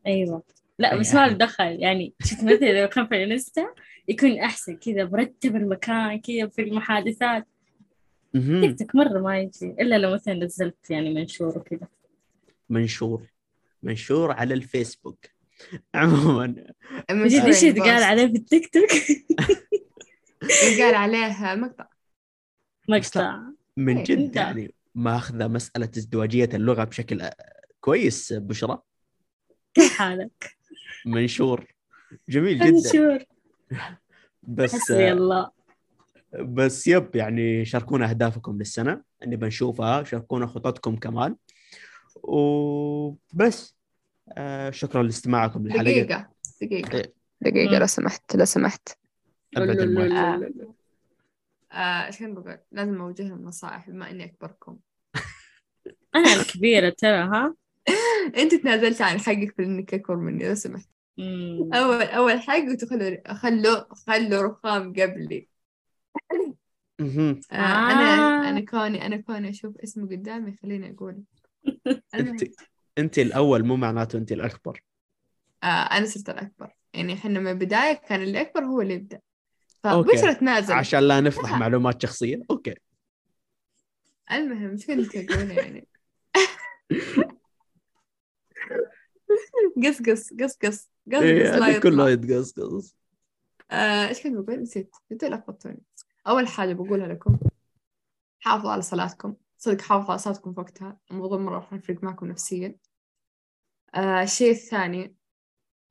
أيوة. 0.07 0.43
لا 0.79 0.95
بس 0.95 1.13
ما 1.13 1.27
دخل. 1.27 1.79
يعني 1.79 2.13
شفت 2.23 2.43
مثلا 2.43 2.81
لو 2.81 2.87
كان 2.87 3.07
في 3.07 3.23
الإنستا 3.23 3.73
يكون 4.07 4.39
أحسن 4.39 4.75
كذا 4.75 5.05
مرتب 5.05 5.55
المكان 5.55 6.21
كذا 6.21 6.47
في 6.47 6.61
المحادثات. 6.61 7.47
تيك 8.33 8.79
توك 8.79 8.95
مرة 8.95 9.19
ما 9.19 9.39
يجي 9.39 9.65
إلا 9.65 9.97
لو 9.97 10.13
مثلا 10.13 10.33
نزلت 10.33 10.89
يعني 10.89 11.13
منشور 11.13 11.57
وكذا. 11.57 11.87
منشور. 12.69 13.27
منشور 13.83 14.31
على 14.31 14.53
الفيسبوك. 14.53 15.25
عموما. 15.95 16.45
من 17.11 17.27
جد 17.27 17.45
إيش 17.45 17.63
يتقال 17.63 18.03
عليه 18.03 18.27
في 18.27 18.35
التيك 18.35 18.73
توك؟ 18.73 18.91
يتقال 20.43 20.95
عليه 20.95 21.55
مقطع. 21.55 21.87
مقطع. 22.89 23.41
من 23.77 24.03
جد. 24.03 24.35
يعني 24.35 24.73
ماخذة 24.95 25.47
مسألة 25.47 25.89
ازدواجية 25.97 26.49
اللغة 26.53 26.83
بشكل 26.83 27.21
آه، 27.21 27.35
كويس 27.81 28.33
بشرى؟ 28.33 28.81
كيف 29.73 29.93
حالك؟ 29.93 30.57
منشور. 31.05 31.75
جميل 32.29 32.59
جدا. 32.59 32.71
منشور. 32.71 33.23
بس 34.43 34.75
حسبي 34.75 35.11
الله. 35.11 35.51
بس 36.39 36.87
يب 36.87 37.15
يعني 37.15 37.65
شاركونا 37.65 38.09
أهدافكم 38.09 38.57
للسنة. 38.57 39.01
نبى 39.25 39.45
نشوفها 39.45 40.03
شاركونا 40.03 40.47
خططكم 40.47 40.95
كمان. 40.95 41.35
وبس. 42.23 43.75
آه 44.29 44.69
شكرا 44.69 45.03
لاستماعكم 45.03 45.67
للحلقة. 45.67 45.83
دقيقة 45.83 46.29
دقيقة. 46.61 46.97
إيه. 46.97 47.13
دقيقة 47.41 47.71
مم. 47.71 47.79
لو 47.79 47.85
سمحت 47.85 48.35
لو 48.35 48.45
سمحت. 48.45 48.89
ابدا 49.57 49.85
ما 49.85 50.05
آه. 50.05 50.51
آه، 51.71 52.05
إيش 52.07 52.19
كنت 52.19 52.37
بقول؟ 52.37 52.57
لازم 52.71 53.01
أوجه 53.01 53.23
لهم 53.23 53.43
نصائح 53.43 53.89
بما 53.89 54.11
إني 54.11 54.25
أكبركم. 54.25 54.77
أنا 56.15 56.33
الكبيرة 56.33 56.89
ترى 56.89 57.17
ها؟ 57.17 57.55
أنت 58.37 58.55
تنازلت 58.55 59.01
عن 59.01 59.19
حقك 59.19 59.53
في 59.55 59.63
إنك 59.63 59.93
أكبر 59.93 60.15
مني 60.15 60.49
لو 60.49 60.55
سمحت. 60.55 60.89
مم. 61.17 61.73
اول 61.73 62.01
أول 62.01 62.41
حق 62.41 62.55
قلت 62.55 62.85
خلوا 62.85 63.33
خلوا 63.33 63.93
خلوا 64.07 64.41
رخام 64.41 64.93
قبلي. 64.93 65.47
آه. 66.31 67.39
آه. 67.51 67.55
أنا 67.91 68.49
أنا 68.49 68.59
كوني 68.59 69.05
أنا 69.05 69.17
كوني 69.17 69.49
أشوف 69.49 69.77
اسمه 69.77 70.07
قدامي 70.07 70.57
خليني 70.63 70.91
أقول. 70.91 71.23
المهم، 72.15 72.31
أنت 72.31 72.43
انت 72.97 73.19
الأول 73.19 73.65
مو 73.65 73.75
معناته 73.75 74.17
أنت 74.17 74.31
الأكبر. 74.31 74.83
آه 75.63 75.67
أنا 75.67 76.05
صرت 76.05 76.29
الأكبر. 76.29 76.75
يعني 76.93 77.13
إحنا 77.13 77.39
من 77.39 77.47
البداية 77.47 77.93
كان 77.93 78.21
اللي 78.21 78.41
أكبر 78.41 78.65
هو 78.65 78.81
اللي 78.81 78.93
يبدأ. 78.93 79.19
okay. 79.85 80.11
فبشرى 80.11 80.33
تنازل. 80.33 80.73
عشان 80.73 80.99
لا 80.99 81.21
نفضح 81.21 81.57
معلومات 81.57 82.01
شخصية. 82.01 82.41
okay. 82.51 82.75
المهم 84.31 84.71
إيش 84.71 84.85
كنت 84.85 85.15
أقول 85.15 85.51
يعني؟ 85.51 85.87
قص 89.85 90.01
قص 90.01 90.33
قص 90.33 90.57
قص 90.57 90.89
قص 91.13 91.21
إيه 91.21 91.51
قص 91.51 91.61
هذه 91.61 91.79
كله 91.79 92.09
يطلع. 92.09 92.09
يتقصقص 92.09 92.95
آه، 93.71 94.07
إيش 94.07 94.23
كنت 94.23 94.35
بقول 94.37 94.61
نسيت. 94.61 94.95
انت 95.11 95.25
لخبطتوني 95.25 95.81
أول 96.27 96.47
حاجة 96.47 96.73
بقولها 96.73 97.07
لكم 97.07 97.37
حافظوا 98.39 98.71
على 98.71 98.81
صلاتكم. 98.81 99.35
صدق 99.57 99.81
حافظوا 99.81 100.09
على 100.09 100.19
صلاتكم 100.19 100.53
في 100.53 100.59
وقتها. 100.59 100.97
الموضوع 101.11 101.37
مرة 101.37 101.55
راح 101.55 101.73
يفرق 101.73 102.03
معكم 102.03 102.27
نفسيا. 102.27 102.75
آه، 103.95 104.23
الشيء 104.23 104.51
الثاني 104.51 105.15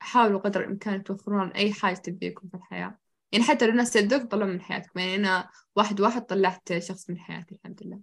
حاولوا 0.01 0.41
قدر 0.41 0.61
الإمكان 0.61 1.05
توفرون 1.05 1.49
أي 1.49 1.73
حاجة 1.73 1.95
تبيكم 1.95 2.49
في 2.49 2.57
الحياة. 2.57 2.99
يعني 3.33 3.45
حتى 3.45 3.65
لو 3.65 3.73
الناس 3.73 3.93
تدوك 3.93 4.23
طلعوا 4.23 4.51
من 4.51 4.61
حياتكم. 4.61 4.99
يعني 5.01 5.15
أنا 5.15 5.51
واحد 5.77 6.01
واحد 6.01 6.27
طلعت 6.27 6.79
شخص 6.79 7.11
من 7.11 7.19
حياتي 7.19 7.55
الحمد 7.55 7.83
لله. 7.83 8.01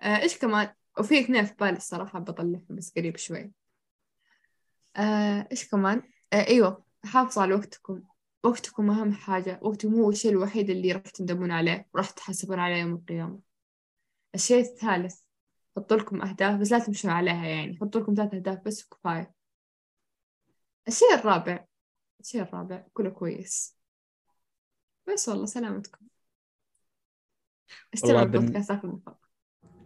آه، 0.00 0.22
إيش 0.22 0.38
كمان؟ 0.38 0.68
وفي 0.98 1.20
اثنين 1.20 1.44
في 1.44 1.54
بالي 1.54 1.76
الصراحة 1.76 2.18
بطلعهم 2.18 2.66
بس 2.70 2.92
قريب 2.96 3.16
شوي. 3.16 3.52
آه، 4.96 5.48
إيش 5.52 5.68
كمان؟ 5.68 6.02
آه، 6.32 6.46
إيوه 6.46 6.84
حافظوا 7.04 7.42
على 7.42 7.54
وقتكم. 7.54 8.02
وقتكم 8.44 8.90
أهم 8.90 9.12
حاجة. 9.12 9.60
وقتكم 9.62 9.94
هو 9.94 10.10
الشيء 10.10 10.30
الوحيد 10.30 10.70
اللي 10.70 10.92
راح 10.92 11.02
تندمون 11.02 11.50
عليه 11.50 11.88
وراح 11.94 12.10
تحاسبون 12.10 12.58
عليه 12.58 12.76
يوم 12.76 12.94
القيامة. 12.94 13.40
الشيء 14.34 14.60
الثالث 14.60 15.20
حطوا 15.76 15.96
لكم 15.96 16.22
أهداف 16.22 16.60
بس 16.60 16.72
لا 16.72 16.78
تمشون 16.78 17.10
عليها 17.10 17.46
يعني. 17.46 17.78
حطوا 17.80 18.00
لكم 18.00 18.14
ثلاث 18.14 18.34
أهداف 18.34 18.58
بس 18.58 18.84
وكفاية. 18.86 19.34
الشيء 20.88 21.14
الرابع 21.14 21.64
الشيء 22.20 22.42
الرابع 22.42 22.84
كله 22.94 23.10
كويس. 23.10 23.76
بس 25.06 25.28
والله 25.28 25.46
سلامتكم. 25.46 26.06
استمعوا 27.94 28.22
البودكاست 28.22 28.70
آخر 28.70 28.88
المفضل. 28.88 29.25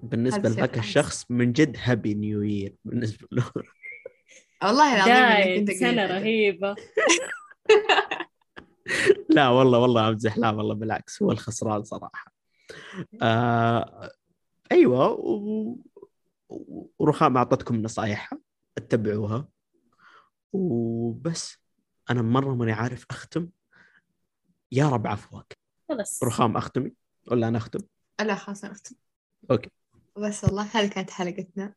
بالنسبة 0.03 0.49
لذاك. 0.49 0.79
الشخص 0.79 1.27
من 1.31 1.53
جد 1.53 1.77
هابي 1.79 2.15
نيو 2.15 2.43
يير 2.43 2.77
بالنسبة 2.85 3.29
له. 3.33 3.53
والله 4.63 4.97
العظيم 4.97 5.65
قليل 5.67 5.99
أدب. 5.99 6.11
رهيبة. 6.11 6.77
لا 9.37 9.49
والله 9.49 9.79
والله 9.79 10.09
أمزح. 10.09 10.39
لا 10.39 10.51
والله 10.51 10.75
بالعكس 10.75 11.23
هو 11.23 11.33
الخسران 11.33 11.83
صراحة. 11.83 12.33
آه 13.23 14.11
أيوه 14.73 15.11
و... 15.11 15.77
ورخام 16.99 17.37
أعطتكم 17.37 17.83
نصايحها 17.83 18.39
اتبعوها. 18.79 19.49
وبس 20.53 21.59
أنا 22.11 22.23
مرة 22.23 22.55
ماني 22.55 22.73
عارف 22.73 23.07
أختم. 23.11 23.49
يا 24.73 24.89
رب 24.89 25.07
عفوك. 25.07 25.53
خلاص. 25.89 26.25
رخام 26.25 26.57
أختمي 26.57 26.93
ولا 27.31 27.49
أنا 27.49 27.59
أختم؟ 27.59 27.81
لا 28.21 28.35
خلاص 28.35 28.65
نختم 28.65 28.97
أوكي. 29.51 29.71
بس 30.17 30.45
والله 30.45 30.69
هذه 30.73 30.89
كانت 30.89 31.11
حلقتنا. 31.11 31.75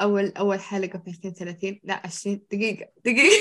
أول 0.00 0.32
أول 0.38 0.60
حلقة 0.60 0.98
في 0.98 1.10
2030 1.10 1.80
لا 1.84 2.02
20 2.04 2.40
دقيقة. 2.52 2.88
دقيقة. 3.04 3.36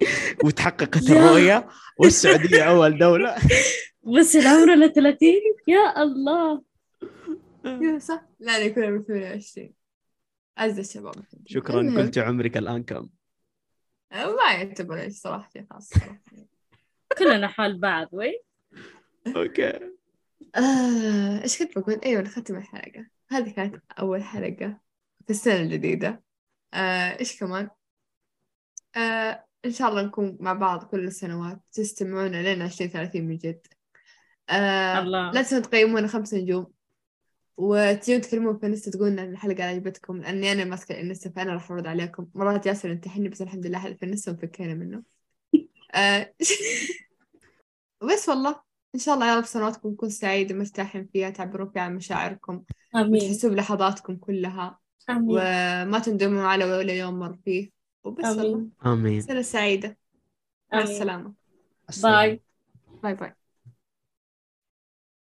وتحققت 0.44 1.02
لا. 1.02 1.16
الرؤية. 1.16 1.68
والسعودية 2.00 2.62
أول 2.62 2.98
دولة. 2.98 3.36
بس 4.18 4.36
العمر 4.36 4.88
30 4.88 5.28
يا 5.66 6.02
الله. 6.02 6.62
يا 7.64 7.98
صح. 7.98 8.22
لا 8.40 8.56
أنا 8.56 8.68
كنا 8.68 8.90
ب 8.90 9.02
28 9.02 9.72
أعز 10.58 10.78
الشباب. 10.78 11.14
شكرا. 11.46 11.76
قلت 11.76 12.18
عمرك 12.18 12.56
الآن 12.56 12.82
كم؟ 12.82 13.08
ما 14.12 14.52
يعتبر 14.52 15.08
صراحة 15.10 15.50
شيء 15.52 15.66
خاص 15.70 15.88
صراحة 15.88 16.20
كلنا 17.18 17.48
حال 17.48 17.78
بعض 17.78 18.08
وي. 18.12 18.40
okay. 19.36 19.80
آه، 20.56 21.42
إيش 21.42 21.58
كنت 21.58 21.78
بقول؟ 21.78 22.00
أيوة 22.04 22.22
نختم 22.22 22.56
الحلقة 22.56 23.06
هذه 23.30 23.50
كانت 23.50 23.82
أول 23.98 24.22
حلقة 24.22 24.80
في 25.24 25.30
السنة 25.30 25.56
الجديدة. 25.56 26.22
آه، 26.74 27.18
إيش 27.20 27.40
كمان؟ 27.40 27.70
آه، 28.96 29.44
إن 29.64 29.72
شاء 29.72 29.88
الله 29.88 30.02
نكون 30.02 30.36
مع 30.40 30.52
بعض 30.52 30.84
كل 30.84 31.04
السنوات. 31.04 31.60
تستمعونا 31.72 32.54
لنا 32.54 32.64
20 32.64 32.90
30 32.90 33.24
من 33.24 33.38
جد. 33.38 33.66
آه 34.50 34.98
الله. 34.98 35.30
لا 35.32 35.42
تنسوا 35.42 35.58
تقيمونا 35.58 36.06
خمس 36.06 36.34
نجوم. 36.34 36.66
وتجون 37.56 38.20
تكلمون 38.20 38.58
في 38.58 38.66
Insta 38.66 38.90
تقولون 38.90 39.18
إن 39.18 39.32
الحلقة 39.32 39.64
عجبتكم 39.64 40.16
لأني 40.16 40.52
أنا 40.52 40.64
ماسكة 40.64 40.92
ال 40.92 40.98
Insta 40.98 41.30
فأنا 41.30 41.52
راح 41.52 41.70
أرد 41.70 41.86
عليكم. 41.86 42.26
مرات 42.34 42.66
ياسر 42.66 42.90
ينتحني 42.90 43.28
بس 43.28 43.42
الحمد 43.42 43.66
لله 43.66 43.94
في 43.94 44.02
ال 44.02 44.07
Insta 44.07 44.32
وفكينا 44.32 44.74
منه. 44.74 45.02
آه 45.94 46.34
بس 48.12 48.28
والله. 48.28 48.69
إن 48.94 49.00
شاء 49.00 49.14
الله 49.14 49.26
يا 49.28 49.36
رب 49.36 49.44
سنواتكم 49.44 49.94
تكون 49.94 50.08
سعيدة 50.08 50.54
مرتاحين 50.54 51.08
فيها 51.12 51.30
تعبرون 51.30 51.70
فيها 51.70 51.82
عن 51.82 51.96
مشاعركم 51.96 52.62
آمين. 52.96 53.14
وتحسوا 53.14 53.50
بلحظاتكم 53.50 54.16
كلها. 54.16 54.78
آمين. 55.10 55.26
وما 55.28 55.98
تندموا 55.98 56.42
على 56.42 56.64
ولا 56.64 56.92
يوم 56.92 57.18
مر 57.18 57.36
فيه. 57.44 57.70
وبس 58.04 58.24
آمين. 58.24 58.70
آمين. 58.86 59.20
سنة 59.20 59.42
سعيدة. 59.42 59.98
مع 60.72 60.78
آمين. 60.78 60.90
السلامة. 60.90 61.32
السلام. 61.88 62.14
باي. 62.14 62.40
باي 63.02 63.14
باي. 63.14 63.39